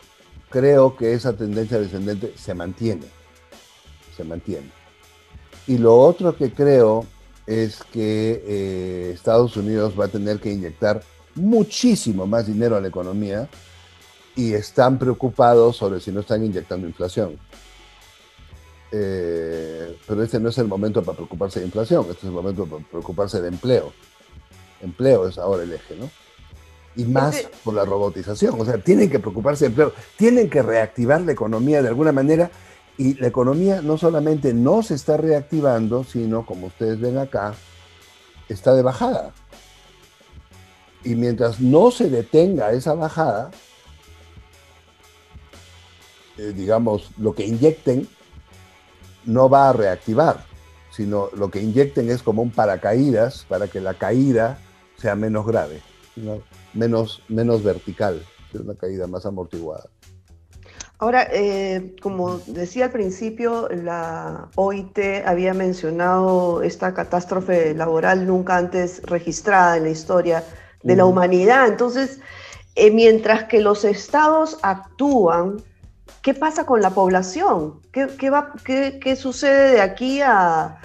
creo 0.51 0.97
que 0.97 1.15
esa 1.15 1.33
tendencia 1.35 1.79
descendente 1.79 2.35
se 2.37 2.55
mantiene. 2.55 3.07
Se 4.17 4.25
mantiene. 4.25 4.71
Y 5.67 5.79
lo 5.79 5.97
otro 5.97 6.37
que 6.37 6.53
creo 6.53 7.07
es 7.47 7.83
que 7.93 8.43
eh, 8.47 9.13
Estados 9.15 9.57
Unidos 9.57 9.95
va 9.99 10.07
a 10.07 10.09
tener 10.09 10.41
que 10.41 10.53
inyectar 10.53 11.03
muchísimo 11.35 12.27
más 12.27 12.47
dinero 12.47 12.77
a 12.77 12.81
la 12.81 12.89
economía 12.89 13.49
y 14.37 14.53
están 14.53 14.99
preocupados 14.99 15.77
sobre 15.77 16.01
si 16.01 16.13
no 16.13 16.21
están 16.21 16.45
inyectando 16.45 16.87
inflación. 16.87 17.39
Eh, 18.93 19.97
pero 20.07 20.23
este 20.23 20.41
no 20.41 20.49
es 20.49 20.59
el 20.59 20.67
momento 20.67 21.03
para 21.03 21.17
preocuparse 21.17 21.61
de 21.61 21.67
inflación, 21.67 22.03
este 22.03 22.19
es 22.19 22.25
el 22.25 22.33
momento 22.33 22.67
para 22.67 22.85
preocuparse 22.85 23.41
de 23.41 23.49
empleo. 23.49 23.93
Empleo 24.81 25.29
es 25.29 25.39
ahora 25.39 25.63
el 25.63 25.73
eje, 25.73 25.97
¿no? 25.97 26.11
Y 26.97 27.05
más 27.05 27.49
por 27.65 27.75
la 27.75 27.85
robotización, 27.85 28.61
o 28.61 28.65
sea, 28.65 28.79
tienen 28.79 29.09
que 29.09 29.21
preocuparse 29.21 29.65
de 29.65 29.69
empleo, 29.69 29.93
tienen 30.17 30.51
que 30.51 30.61
reactivar 30.63 31.21
la 31.21 31.33
economía 31.33 31.83
de 31.83 31.89
alguna 31.89 32.13
manera 32.13 32.51
y 32.99 33.15
la 33.15 33.29
economía 33.29 33.81
no 33.81 33.97
solamente 33.97 34.53
no 34.53 34.83
se 34.83 34.95
está 34.95 35.17
reactivando, 35.17 36.05
sino, 36.05 36.45
como 36.45 36.67
ustedes 36.67 37.01
ven 37.01 37.17
acá, 37.17 37.55
está 38.49 38.75
de 38.75 38.83
bajada. 38.83 39.33
Y 41.05 41.15
mientras 41.15 41.61
no 41.61 41.91
se 41.91 42.11
detenga 42.11 42.73
esa 42.73 42.95
bajada, 42.95 43.53
eh, 46.37 46.53
digamos, 46.55 47.11
lo 47.17 47.35
que 47.35 47.47
inyecten 47.47 48.07
no 49.25 49.49
va 49.49 49.71
a 49.71 49.73
reactivar, 49.73 50.45
sino 50.91 51.31
lo 51.35 51.51
que 51.51 51.63
inyecten 51.63 52.11
es 52.11 52.23
como 52.23 52.43
un 52.43 52.51
paracaídas 52.51 53.47
para 53.49 53.69
que 53.69 53.81
la 53.81 53.95
caída 53.95 54.59
sea 54.97 55.15
menos 55.15 55.47
grave, 55.47 55.81
menos, 56.75 57.23
menos 57.29 57.63
vertical, 57.63 58.23
una 58.55 58.75
caída 58.75 59.07
más 59.07 59.27
amortiguada. 59.27 59.89
Ahora, 60.99 61.27
eh, 61.33 61.97
como 62.03 62.39
decía 62.47 62.87
al 62.87 62.91
principio, 62.91 63.69
la 63.71 64.51
OIT 64.57 64.99
había 65.25 65.55
mencionado 65.55 66.63
esta 66.63 66.93
catástrofe 66.93 67.75
laboral 67.75 68.27
nunca 68.27 68.59
antes 68.59 69.03
registrada 69.05 69.79
en 69.79 69.85
la 69.85 69.91
historia 69.91 70.45
de 70.83 70.97
la 70.97 71.07
humanidad. 71.07 71.69
Entonces, 71.69 72.21
eh, 72.75 72.91
mientras 72.91 73.45
que 73.45 73.61
los 73.61 73.85
estados 73.85 74.59
actúan 74.63 75.63
¿qué 76.23 76.35
pasa 76.35 76.67
con 76.67 76.81
la 76.81 76.91
población? 76.91 77.81
¿Qué, 77.93 78.31
va, 78.31 78.53
qué, 78.65 79.17
sucede 79.17 79.73
de 79.73 79.81
aquí 79.81 80.21
a, 80.23 80.79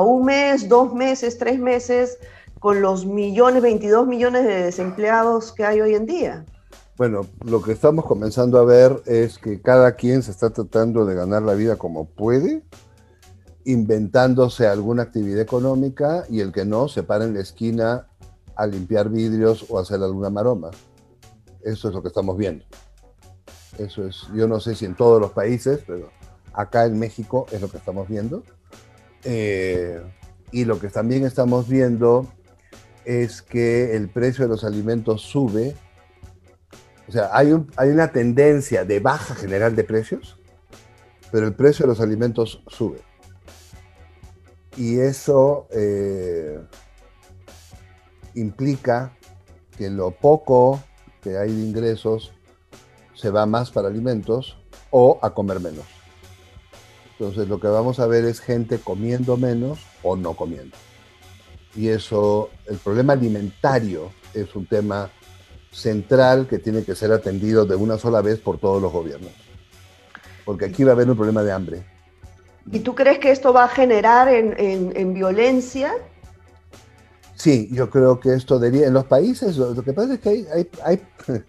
un 0.00 0.24
mes, 0.24 0.68
dos 0.68 0.92
meses, 0.92 1.38
tres 1.38 1.58
meses 1.58 2.18
con 2.64 2.80
los 2.80 3.04
millones, 3.04 3.60
22 3.60 4.06
millones 4.06 4.46
de 4.46 4.62
desempleados 4.62 5.52
que 5.52 5.66
hay 5.66 5.82
hoy 5.82 5.94
en 5.94 6.06
día? 6.06 6.46
Bueno, 6.96 7.26
lo 7.44 7.60
que 7.60 7.72
estamos 7.72 8.06
comenzando 8.06 8.58
a 8.58 8.64
ver 8.64 9.02
es 9.04 9.36
que 9.36 9.60
cada 9.60 9.96
quien 9.96 10.22
se 10.22 10.30
está 10.30 10.48
tratando 10.48 11.04
de 11.04 11.14
ganar 11.14 11.42
la 11.42 11.52
vida 11.52 11.76
como 11.76 12.06
puede, 12.06 12.62
inventándose 13.66 14.66
alguna 14.66 15.02
actividad 15.02 15.42
económica 15.42 16.24
y 16.30 16.40
el 16.40 16.52
que 16.52 16.64
no 16.64 16.88
se 16.88 17.02
para 17.02 17.26
en 17.26 17.34
la 17.34 17.40
esquina 17.40 18.08
a 18.56 18.66
limpiar 18.66 19.10
vidrios 19.10 19.66
o 19.68 19.78
hacer 19.78 20.02
alguna 20.02 20.30
maroma. 20.30 20.70
Eso 21.62 21.88
es 21.88 21.94
lo 21.94 22.00
que 22.00 22.08
estamos 22.08 22.38
viendo. 22.38 22.64
Eso 23.76 24.06
es, 24.06 24.26
yo 24.34 24.48
no 24.48 24.58
sé 24.58 24.74
si 24.74 24.86
en 24.86 24.96
todos 24.96 25.20
los 25.20 25.32
países, 25.32 25.80
pero 25.86 26.08
acá 26.54 26.86
en 26.86 26.98
México 26.98 27.44
es 27.52 27.60
lo 27.60 27.70
que 27.70 27.76
estamos 27.76 28.08
viendo. 28.08 28.42
Eh, 29.22 30.02
y 30.50 30.64
lo 30.64 30.80
que 30.80 30.88
también 30.88 31.26
estamos 31.26 31.68
viendo 31.68 32.26
es 33.04 33.42
que 33.42 33.96
el 33.96 34.08
precio 34.08 34.44
de 34.44 34.50
los 34.50 34.64
alimentos 34.64 35.22
sube. 35.22 35.76
O 37.08 37.12
sea, 37.12 37.30
hay, 37.32 37.52
un, 37.52 37.70
hay 37.76 37.90
una 37.90 38.12
tendencia 38.12 38.84
de 38.84 39.00
baja 39.00 39.34
general 39.34 39.76
de 39.76 39.84
precios, 39.84 40.38
pero 41.30 41.46
el 41.46 41.54
precio 41.54 41.84
de 41.84 41.88
los 41.88 42.00
alimentos 42.00 42.62
sube. 42.68 43.00
Y 44.76 44.98
eso 44.98 45.68
eh, 45.70 46.60
implica 48.34 49.16
que 49.76 49.90
lo 49.90 50.10
poco 50.10 50.82
que 51.22 51.36
hay 51.36 51.52
de 51.52 51.62
ingresos 51.62 52.32
se 53.14 53.30
va 53.30 53.46
más 53.46 53.70
para 53.70 53.88
alimentos 53.88 54.58
o 54.90 55.18
a 55.22 55.34
comer 55.34 55.60
menos. 55.60 55.86
Entonces 57.12 57.48
lo 57.48 57.60
que 57.60 57.68
vamos 57.68 58.00
a 58.00 58.06
ver 58.06 58.24
es 58.24 58.40
gente 58.40 58.78
comiendo 58.78 59.36
menos 59.36 59.78
o 60.02 60.16
no 60.16 60.34
comiendo. 60.34 60.76
Y 61.76 61.88
eso, 61.88 62.50
el 62.66 62.76
problema 62.78 63.14
alimentario 63.14 64.12
es 64.32 64.54
un 64.54 64.66
tema 64.66 65.10
central 65.72 66.46
que 66.46 66.58
tiene 66.58 66.84
que 66.84 66.94
ser 66.94 67.12
atendido 67.12 67.66
de 67.66 67.74
una 67.74 67.98
sola 67.98 68.20
vez 68.22 68.38
por 68.38 68.58
todos 68.58 68.80
los 68.80 68.92
gobiernos. 68.92 69.32
Porque 70.44 70.66
aquí 70.66 70.84
va 70.84 70.92
a 70.92 70.94
haber 70.94 71.10
un 71.10 71.16
problema 71.16 71.42
de 71.42 71.52
hambre. 71.52 71.84
¿Y 72.70 72.80
tú 72.80 72.94
crees 72.94 73.18
que 73.18 73.30
esto 73.30 73.52
va 73.52 73.64
a 73.64 73.68
generar 73.68 74.28
en, 74.28 74.54
en, 74.96 75.14
violencia? 75.14 75.92
Sí, 77.34 77.68
yo 77.72 77.90
creo 77.90 78.20
que 78.20 78.34
esto 78.34 78.58
debería, 78.58 78.86
en 78.86 78.94
los 78.94 79.04
países, 79.04 79.56
lo 79.56 79.82
que 79.82 79.92
pasa 79.92 80.14
es 80.14 80.20
que 80.20 80.28
hay, 80.28 80.70
hay, 80.82 81.02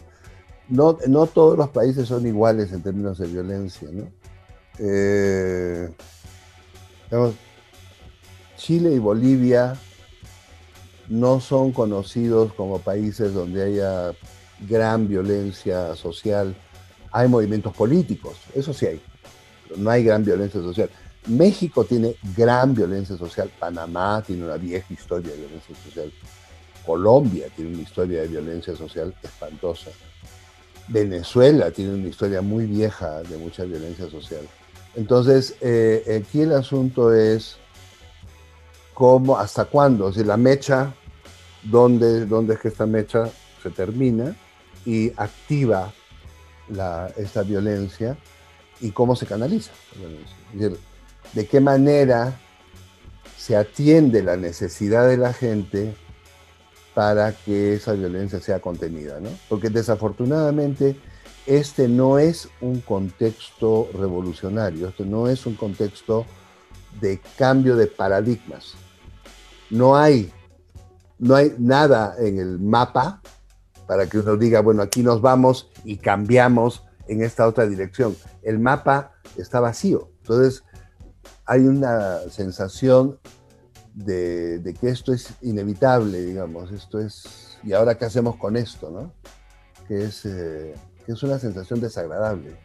no, 0.69 0.97
no, 1.07 1.27
todos 1.27 1.57
los 1.57 1.69
países 1.69 2.07
son 2.07 2.25
iguales 2.25 2.71
en 2.73 2.81
términos 2.81 3.17
de 3.19 3.27
violencia, 3.27 3.87
¿no? 3.91 4.07
Eh, 4.79 5.89
Chile 8.57 8.91
y 8.91 8.99
Bolivia 8.99 9.75
no 11.09 11.39
son 11.39 11.71
conocidos 11.71 12.53
como 12.53 12.79
países 12.79 13.33
donde 13.33 13.63
haya 13.63 14.13
gran 14.67 15.07
violencia 15.07 15.95
social. 15.95 16.55
Hay 17.11 17.27
movimientos 17.27 17.73
políticos, 17.75 18.37
eso 18.53 18.73
sí 18.73 18.87
hay, 18.87 19.01
pero 19.63 19.79
no 19.79 19.89
hay 19.89 20.03
gran 20.03 20.23
violencia 20.23 20.61
social. 20.61 20.89
México 21.27 21.83
tiene 21.85 22.15
gran 22.35 22.75
violencia 22.75 23.17
social, 23.17 23.49
Panamá 23.59 24.23
tiene 24.25 24.45
una 24.45 24.57
vieja 24.57 24.93
historia 24.93 25.31
de 25.31 25.37
violencia 25.37 25.75
social, 25.83 26.11
Colombia 26.85 27.47
tiene 27.55 27.73
una 27.73 27.81
historia 27.81 28.21
de 28.21 28.27
violencia 28.27 28.75
social 28.75 29.15
espantosa, 29.23 29.89
Venezuela 30.87 31.71
tiene 31.71 31.95
una 31.95 32.07
historia 32.07 32.41
muy 32.41 32.65
vieja 32.65 33.23
de 33.23 33.37
mucha 33.37 33.63
violencia 33.63 34.09
social. 34.09 34.47
Entonces, 34.95 35.55
eh, 35.61 36.21
aquí 36.23 36.41
el 36.41 36.53
asunto 36.53 37.13
es 37.13 37.57
cómo, 38.95 39.37
hasta 39.37 39.65
cuándo, 39.65 40.11
si 40.11 40.23
la 40.23 40.37
mecha, 40.37 40.95
dónde, 41.61 42.25
dónde 42.25 42.55
es 42.55 42.59
que 42.59 42.69
esta 42.69 42.87
mecha 42.87 43.29
se 43.61 43.69
termina 43.69 44.35
y 44.85 45.11
activa 45.15 45.93
la, 46.69 47.11
esta 47.15 47.43
violencia 47.43 48.17
y 48.81 48.89
cómo 48.89 49.15
se 49.15 49.27
canaliza 49.27 49.71
de 51.35 51.47
qué 51.47 51.59
manera 51.59 52.39
se 53.37 53.55
atiende 53.55 54.23
la 54.23 54.37
necesidad 54.37 55.07
de 55.07 55.17
la 55.17 55.33
gente 55.33 55.93
para 56.93 57.33
que 57.33 57.73
esa 57.73 57.91
violencia 57.91 58.39
sea 58.39 58.61
contenida, 58.61 59.19
¿no? 59.19 59.29
Porque 59.49 59.69
desafortunadamente 59.69 60.95
este 61.45 61.87
no 61.87 62.17
es 62.17 62.47
un 62.61 62.79
contexto 62.79 63.89
revolucionario, 63.93 64.87
este 64.87 65.05
no 65.05 65.27
es 65.27 65.45
un 65.45 65.55
contexto 65.55 66.25
de 67.01 67.19
cambio 67.37 67.75
de 67.75 67.87
paradigmas. 67.87 68.75
No 69.69 69.95
hay, 69.95 70.31
no 71.19 71.35
hay 71.35 71.55
nada 71.57 72.15
en 72.19 72.39
el 72.39 72.59
mapa 72.59 73.21
para 73.87 74.07
que 74.07 74.19
uno 74.19 74.35
diga, 74.37 74.61
bueno, 74.61 74.81
aquí 74.81 75.03
nos 75.03 75.21
vamos 75.21 75.69
y 75.83 75.97
cambiamos 75.97 76.83
en 77.07 77.23
esta 77.23 77.47
otra 77.47 77.65
dirección. 77.67 78.15
El 78.41 78.59
mapa 78.59 79.11
está 79.37 79.59
vacío. 79.59 80.09
Entonces, 80.21 80.63
hay 81.45 81.61
una 81.67 82.19
sensación 82.29 83.19
de, 83.93 84.75
que 84.79 84.89
esto 84.89 85.13
es 85.13 85.29
inevitable, 85.41 86.21
digamos, 86.21 86.71
esto 86.71 86.99
es, 86.99 87.57
y 87.63 87.73
ahora 87.73 87.97
qué 87.97 88.05
hacemos 88.05 88.35
con 88.35 88.57
esto, 88.57 88.89
¿no? 88.89 89.13
Que 89.87 90.05
es, 90.05 90.25
eh, 90.25 90.73
es 91.07 91.23
una 91.23 91.39
sensación 91.39 91.79
desagradable. 91.79 92.57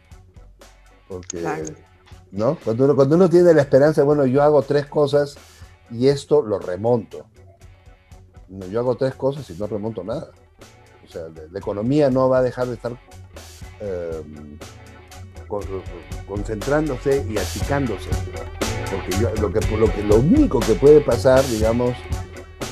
Porque, 1.07 1.43
¿no? 2.31 2.57
Cuando 2.63 2.85
uno, 2.85 2.95
cuando 2.95 3.15
uno 3.15 3.29
tiene 3.29 3.53
la 3.53 3.61
esperanza, 3.61 4.03
bueno, 4.03 4.25
yo 4.25 4.41
hago 4.41 4.61
tres 4.63 4.87
cosas 4.87 5.35
y 5.91 6.07
esto 6.07 6.41
lo 6.41 6.59
remonto. 6.59 7.25
Yo 8.69 8.79
hago 8.79 8.95
tres 8.95 9.15
cosas 9.15 9.49
y 9.49 9.53
no 9.53 9.67
remonto 9.67 10.03
nada. 10.03 10.31
O 11.05 11.11
sea, 11.11 11.23
la, 11.51 11.59
economía 11.59 12.09
no 12.09 12.29
va 12.29 12.39
a 12.39 12.41
dejar 12.41 12.67
de 12.67 12.75
estar 12.75 12.97
eh, 13.79 14.21
concentrándose 16.27 17.25
y 17.29 17.37
achicándose. 17.37 18.09
Porque 18.91 19.41
lo, 19.41 19.51
que, 19.51 19.77
lo, 19.77 19.93
que, 19.93 20.03
lo 20.03 20.15
único 20.17 20.59
que 20.59 20.73
puede 20.75 21.01
pasar, 21.01 21.45
digamos, 21.47 21.95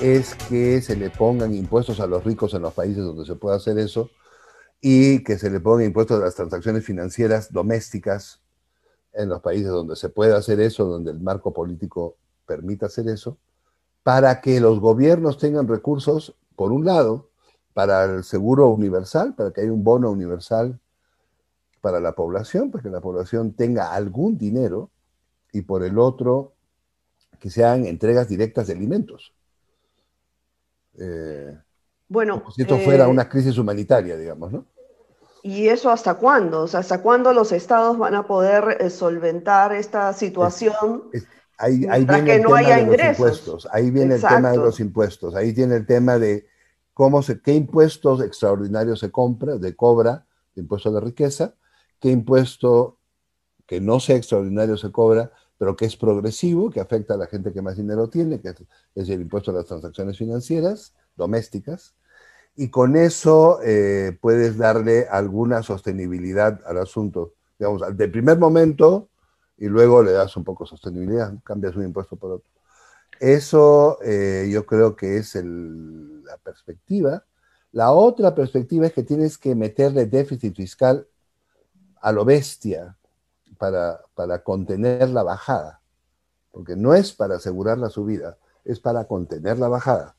es 0.01 0.35
que 0.35 0.81
se 0.81 0.95
le 0.95 1.09
pongan 1.09 1.53
impuestos 1.53 1.99
a 1.99 2.07
los 2.07 2.23
ricos 2.23 2.53
en 2.53 2.61
los 2.61 2.73
países 2.73 3.03
donde 3.03 3.25
se 3.25 3.35
puede 3.35 3.57
hacer 3.57 3.77
eso 3.79 4.09
y 4.81 5.23
que 5.23 5.37
se 5.37 5.49
le 5.49 5.59
pongan 5.59 5.87
impuestos 5.87 6.21
a 6.21 6.25
las 6.25 6.35
transacciones 6.35 6.85
financieras 6.85 7.51
domésticas 7.51 8.41
en 9.13 9.29
los 9.29 9.41
países 9.41 9.67
donde 9.67 9.95
se 9.95 10.09
puede 10.09 10.33
hacer 10.33 10.59
eso, 10.61 10.85
donde 10.85 11.11
el 11.11 11.19
marco 11.19 11.51
político 11.51 12.17
permita 12.49 12.87
hacer 12.87 13.07
eso, 13.07 13.37
para 14.01 14.41
que 14.41 14.59
los 14.59 14.79
gobiernos 14.79 15.37
tengan 15.37 15.67
recursos, 15.67 16.35
por 16.55 16.71
un 16.71 16.83
lado, 16.83 17.29
para 17.75 18.05
el 18.05 18.23
seguro 18.23 18.69
universal, 18.69 19.35
para 19.35 19.51
que 19.51 19.61
haya 19.61 19.71
un 19.71 19.83
bono 19.83 20.09
universal 20.09 20.79
para 21.79 21.99
la 21.99 22.13
población, 22.13 22.71
para 22.71 22.81
que 22.81 22.89
la 22.89 23.01
población 23.01 23.53
tenga 23.53 23.93
algún 23.93 24.35
dinero, 24.37 24.89
y 25.53 25.61
por 25.61 25.83
el 25.83 25.99
otro, 25.99 26.53
que 27.39 27.51
sean 27.51 27.85
entregas 27.85 28.27
directas 28.27 28.67
de 28.67 28.73
alimentos. 28.73 29.31
Eh, 30.97 31.55
bueno, 32.07 32.43
si 32.55 32.63
esto 32.63 32.77
fuera 32.79 33.05
eh, 33.05 33.07
una 33.07 33.29
crisis 33.29 33.57
humanitaria, 33.59 34.17
digamos, 34.17 34.51
¿no? 34.51 34.65
¿Y 35.43 35.67
eso 35.69 35.89
hasta 35.89 36.15
cuándo? 36.15 36.63
O 36.63 36.67
sea, 36.67 36.81
¿hasta 36.81 37.01
cuándo 37.01 37.31
los 37.31 37.51
estados 37.51 37.97
van 37.97 38.15
a 38.15 38.27
poder 38.27 38.77
eh, 38.79 38.89
solventar 38.89 39.71
esta 39.71 40.11
situación? 40.13 41.03
Ahí, 41.59 42.05
viene 42.05 42.23
que 42.23 42.35
el 42.35 42.41
no 42.41 42.47
tema 42.49 42.59
haya 42.59 42.75
de 42.77 42.81
ingresos. 42.83 43.07
los 43.07 43.29
impuestos. 43.29 43.67
Ahí 43.71 43.91
viene 43.91 44.15
el 44.15 44.21
tema 44.21 44.51
de 44.51 44.57
los 44.57 44.79
impuestos. 44.79 45.35
Ahí 45.35 45.53
tiene 45.53 45.75
el 45.75 45.85
tema 45.85 46.17
de 46.17 46.47
cómo 46.93 47.21
se, 47.21 47.41
qué 47.41 47.53
impuestos 47.53 48.21
extraordinarios 48.21 48.99
se 48.99 49.11
compra, 49.11 49.57
de 49.57 49.75
cobra, 49.75 50.25
de 50.55 50.61
impuesto 50.61 50.91
de 50.91 51.01
riqueza, 51.01 51.55
qué 51.99 52.09
impuesto 52.09 52.97
que 53.65 53.79
no 53.79 53.99
sea 53.99 54.15
extraordinario 54.15 54.77
se 54.77 54.91
cobra, 54.91 55.31
pero 55.57 55.75
que 55.75 55.85
es 55.85 55.95
progresivo, 55.95 56.69
que 56.69 56.79
afecta 56.79 57.13
a 57.13 57.17
la 57.17 57.27
gente 57.27 57.53
que 57.53 57.61
más 57.61 57.77
dinero 57.77 58.09
tiene, 58.09 58.41
que 58.41 58.55
es 58.95 59.09
el 59.09 59.21
impuesto 59.21 59.51
a 59.51 59.55
las 59.55 59.65
transacciones 59.65 60.17
financieras 60.17 60.95
domésticas, 61.15 61.93
y 62.55 62.69
con 62.69 62.95
eso 62.95 63.59
eh, 63.63 64.17
puedes 64.19 64.57
darle 64.57 65.07
alguna 65.09 65.61
sostenibilidad 65.63 66.59
al 66.65 66.79
asunto. 66.79 67.33
Digamos, 67.57 67.95
de 67.95 68.07
primer 68.07 68.37
momento, 68.37 69.09
y 69.59 69.67
luego 69.67 70.01
le 70.01 70.13
das 70.13 70.35
un 70.37 70.43
poco 70.43 70.63
de 70.63 70.69
sostenibilidad, 70.69 71.33
cambias 71.43 71.75
un 71.75 71.83
impuesto 71.83 72.15
por 72.15 72.31
otro. 72.31 72.49
Eso 73.19 73.99
eh, 74.01 74.49
yo 74.49 74.65
creo 74.65 74.95
que 74.95 75.17
es 75.17 75.35
la 75.35 76.37
perspectiva. 76.37 77.25
La 77.73 77.91
otra 77.91 78.33
perspectiva 78.33 78.87
es 78.87 78.93
que 78.93 79.03
tienes 79.03 79.37
que 79.37 79.55
meterle 79.55 80.05
déficit 80.05 80.55
fiscal 80.55 81.05
a 82.01 82.13
lo 82.13 82.23
bestia 82.23 82.95
para, 83.57 83.99
para 84.15 84.41
contener 84.41 85.09
la 85.09 85.23
bajada, 85.23 85.81
porque 86.51 86.77
no 86.77 86.95
es 86.95 87.11
para 87.11 87.35
asegurar 87.35 87.77
la 87.77 87.89
subida, 87.89 88.37
es 88.63 88.79
para 88.79 89.03
contener 89.05 89.59
la 89.59 89.67
bajada. 89.67 90.15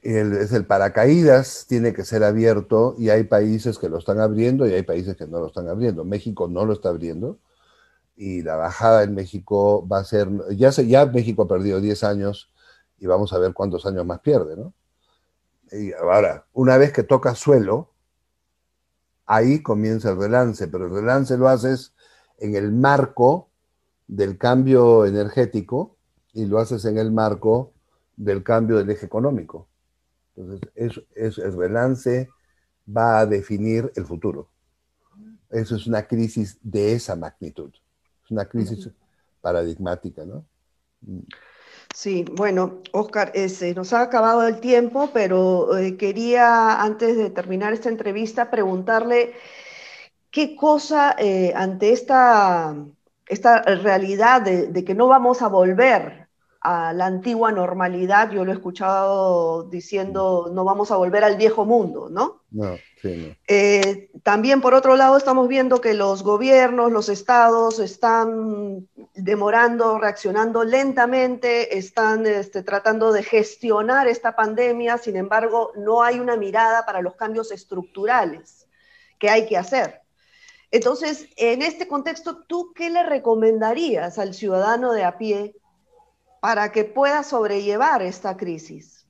El, 0.00 0.32
es 0.32 0.50
el 0.52 0.64
paracaídas 0.64 1.66
tiene 1.68 1.92
que 1.92 2.06
ser 2.06 2.24
abierto 2.24 2.94
y 2.96 3.10
hay 3.10 3.24
países 3.24 3.78
que 3.78 3.90
lo 3.90 3.98
están 3.98 4.18
abriendo 4.18 4.66
y 4.66 4.72
hay 4.72 4.82
países 4.82 5.14
que 5.14 5.26
no 5.26 5.40
lo 5.40 5.48
están 5.48 5.68
abriendo. 5.68 6.06
México 6.06 6.48
no 6.48 6.64
lo 6.64 6.72
está 6.72 6.88
abriendo 6.88 7.38
y 8.20 8.42
la 8.42 8.56
bajada 8.56 9.02
en 9.02 9.14
México 9.14 9.88
va 9.88 10.00
a 10.00 10.04
ser, 10.04 10.28
ya, 10.54 10.68
ya 10.68 11.06
México 11.06 11.44
ha 11.44 11.48
perdido 11.48 11.80
10 11.80 12.04
años 12.04 12.52
y 12.98 13.06
vamos 13.06 13.32
a 13.32 13.38
ver 13.38 13.54
cuántos 13.54 13.86
años 13.86 14.04
más 14.04 14.20
pierde, 14.20 14.58
¿no? 14.58 14.74
Y 15.72 15.94
ahora, 15.94 16.44
una 16.52 16.76
vez 16.76 16.92
que 16.92 17.02
toca 17.02 17.34
suelo, 17.34 17.94
ahí 19.24 19.62
comienza 19.62 20.10
el 20.10 20.18
relance, 20.18 20.68
pero 20.68 20.84
el 20.84 20.92
relance 20.92 21.38
lo 21.38 21.48
haces 21.48 21.94
en 22.36 22.56
el 22.56 22.72
marco 22.72 23.48
del 24.06 24.36
cambio 24.36 25.06
energético 25.06 25.96
y 26.34 26.44
lo 26.44 26.58
haces 26.58 26.84
en 26.84 26.98
el 26.98 27.10
marco 27.12 27.72
del 28.18 28.42
cambio 28.42 28.76
del 28.76 28.90
eje 28.90 29.06
económico. 29.06 29.66
Entonces, 30.36 31.00
es, 31.14 31.38
el 31.38 31.56
relance 31.56 32.28
va 32.86 33.20
a 33.20 33.24
definir 33.24 33.90
el 33.96 34.04
futuro. 34.04 34.50
Eso 35.48 35.74
es 35.74 35.86
una 35.86 36.06
crisis 36.06 36.58
de 36.60 36.92
esa 36.92 37.16
magnitud. 37.16 37.72
Una 38.30 38.46
crisis 38.46 38.88
paradigmática, 39.40 40.24
¿no? 40.24 40.44
Sí, 41.94 42.24
bueno, 42.36 42.80
Oscar, 42.92 43.32
ese, 43.34 43.74
nos 43.74 43.92
ha 43.92 44.02
acabado 44.02 44.46
el 44.46 44.60
tiempo, 44.60 45.10
pero 45.12 45.76
eh, 45.76 45.96
quería, 45.96 46.80
antes 46.80 47.16
de 47.16 47.30
terminar 47.30 47.72
esta 47.72 47.88
entrevista, 47.88 48.50
preguntarle 48.50 49.34
qué 50.30 50.56
cosa 50.56 51.16
eh, 51.18 51.52
ante 51.54 51.92
esta, 51.92 52.76
esta 53.26 53.62
realidad 53.62 54.42
de, 54.42 54.84
que 54.84 54.94
no 54.94 55.08
vamos 55.08 55.42
a 55.42 55.48
volver 55.48 56.29
a 56.62 56.92
la 56.92 57.06
antigua 57.06 57.52
normalidad, 57.52 58.30
yo 58.30 58.44
lo 58.44 58.52
he 58.52 58.54
escuchado 58.54 59.62
diciendo, 59.70 60.50
no 60.52 60.62
vamos 60.62 60.90
a 60.90 60.96
volver 60.96 61.24
al 61.24 61.36
viejo 61.36 61.64
mundo, 61.64 62.08
¿no? 62.10 62.42
No, 62.50 62.76
sí, 63.00 63.34
eh, 63.48 64.10
también, 64.22 64.60
por 64.60 64.74
otro 64.74 64.94
lado, 64.96 65.16
estamos 65.16 65.48
viendo 65.48 65.80
que 65.80 65.94
los 65.94 66.22
gobiernos, 66.22 66.92
los 66.92 67.08
estados 67.08 67.78
están 67.78 68.86
demorando, 69.14 69.98
reaccionando 69.98 70.62
lentamente, 70.62 71.78
están 71.78 72.26
este, 72.26 72.62
tratando 72.62 73.10
de 73.12 73.22
gestionar 73.22 74.06
esta 74.06 74.36
pandemia, 74.36 74.98
sin 74.98 75.16
embargo, 75.16 75.72
no 75.76 76.02
hay 76.02 76.20
una 76.20 76.36
mirada 76.36 76.84
para 76.84 77.00
los 77.00 77.14
cambios 77.14 77.52
estructurales 77.52 78.66
que 79.18 79.30
hay 79.30 79.46
que 79.46 79.56
hacer. 79.56 80.02
Entonces, 80.70 81.26
en 81.36 81.62
este 81.62 81.88
contexto, 81.88 82.44
¿tú 82.44 82.72
qué 82.74 82.90
le 82.90 83.02
recomendarías 83.02 84.18
al 84.18 84.34
ciudadano 84.34 84.92
de 84.92 85.04
a 85.04 85.16
pie 85.16 85.56
para 86.40 86.72
que 86.72 86.84
pueda 86.84 87.22
sobrellevar 87.22 88.02
esta 88.02 88.36
crisis? 88.36 89.06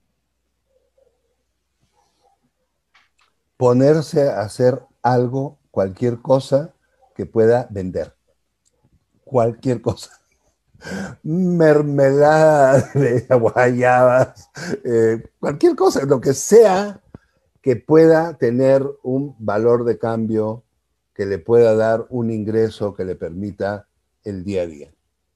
Ponerse 3.56 4.28
a 4.28 4.40
hacer 4.40 4.82
algo, 5.02 5.58
cualquier 5.70 6.20
cosa 6.20 6.74
que 7.14 7.26
pueda 7.26 7.68
vender. 7.70 8.14
Cualquier 9.24 9.80
cosa. 9.80 10.10
Mermelada 11.22 12.90
de 12.94 13.26
guayabas, 13.30 14.50
eh, 14.84 15.22
cualquier 15.38 15.76
cosa, 15.76 16.04
lo 16.06 16.20
que 16.20 16.34
sea 16.34 17.00
que 17.62 17.76
pueda 17.76 18.38
tener 18.38 18.82
un 19.02 19.36
valor 19.38 19.84
de 19.84 19.98
cambio, 19.98 20.64
que 21.14 21.26
le 21.26 21.38
pueda 21.38 21.74
dar 21.74 22.06
un 22.08 22.30
ingreso 22.30 22.94
que 22.94 23.04
le 23.04 23.14
permita 23.14 23.86
el 24.24 24.42
día 24.42 24.62
a 24.62 24.66
día 24.66 24.90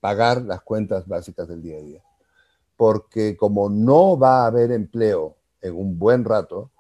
pagar 0.05 0.43
las 0.43 0.61
cuentas 0.61 1.09
básicas 1.09 1.49
del 1.49 1.63
día 1.63 1.79
a 1.79 1.81
día. 1.81 2.03
Porque 2.77 3.39
como 3.39 3.71
no 3.71 4.19
va 4.19 4.43
a 4.43 4.49
haber 4.49 4.71
empleo 4.71 5.35
en 5.63 5.75
un 5.75 5.99
buen 5.99 6.27
rato, 6.27 6.71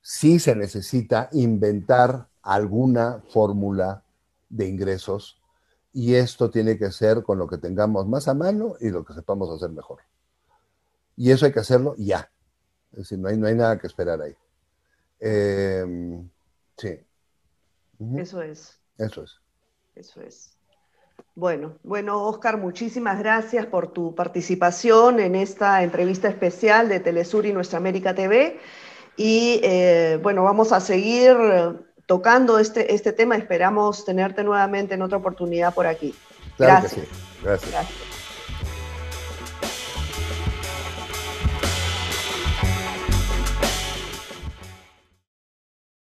sí 0.00 0.38
se 0.38 0.56
necesita 0.56 1.28
inventar 1.32 2.28
alguna 2.40 3.22
fórmula 3.28 4.02
de 4.48 4.68
ingresos 4.68 5.38
y 5.92 6.14
esto 6.14 6.48
tiene 6.48 6.78
que 6.78 6.90
ser 6.92 7.22
con 7.22 7.36
lo 7.36 7.46
que 7.46 7.58
tengamos 7.58 8.06
más 8.06 8.26
a 8.26 8.32
mano 8.32 8.76
y 8.80 8.88
lo 8.88 9.04
que 9.04 9.12
sepamos 9.12 9.50
hacer 9.50 9.68
mejor. 9.68 10.00
Y 11.14 11.32
eso 11.32 11.44
hay 11.44 11.52
que 11.52 11.60
hacerlo 11.60 11.94
ya. 11.98 12.30
Es 12.92 13.00
decir, 13.00 13.18
no 13.18 13.28
hay, 13.28 13.36
no 13.36 13.48
hay 13.48 13.54
nada 13.54 13.78
que 13.78 13.86
esperar 13.86 14.22
ahí. 14.22 14.34
Em, 15.20 16.26
sí. 16.78 17.06
Eso 18.16 18.40
es. 18.40 18.80
Eso 18.96 19.24
es. 19.24 19.40
Eso 19.94 20.22
es. 20.22 20.55
Bueno, 21.34 21.74
bueno, 21.82 22.22
Oscar, 22.22 22.56
muchísimas 22.56 23.18
gracias 23.18 23.66
por 23.66 23.92
tu 23.92 24.14
participación 24.14 25.20
en 25.20 25.34
esta 25.34 25.82
entrevista 25.82 26.28
especial 26.28 26.88
de 26.88 27.00
Telesur 27.00 27.44
y 27.44 27.52
Nuestra 27.52 27.78
América 27.78 28.14
TV. 28.14 28.58
Y 29.16 29.60
eh, 29.62 30.18
bueno, 30.22 30.44
vamos 30.44 30.72
a 30.72 30.80
seguir 30.80 31.36
tocando 32.06 32.58
este, 32.58 32.94
este 32.94 33.12
tema. 33.12 33.36
Esperamos 33.36 34.04
tenerte 34.04 34.44
nuevamente 34.44 34.94
en 34.94 35.02
otra 35.02 35.18
oportunidad 35.18 35.74
por 35.74 35.86
aquí. 35.86 36.14
gracias. 36.58 37.06
gracias. 37.42 38.15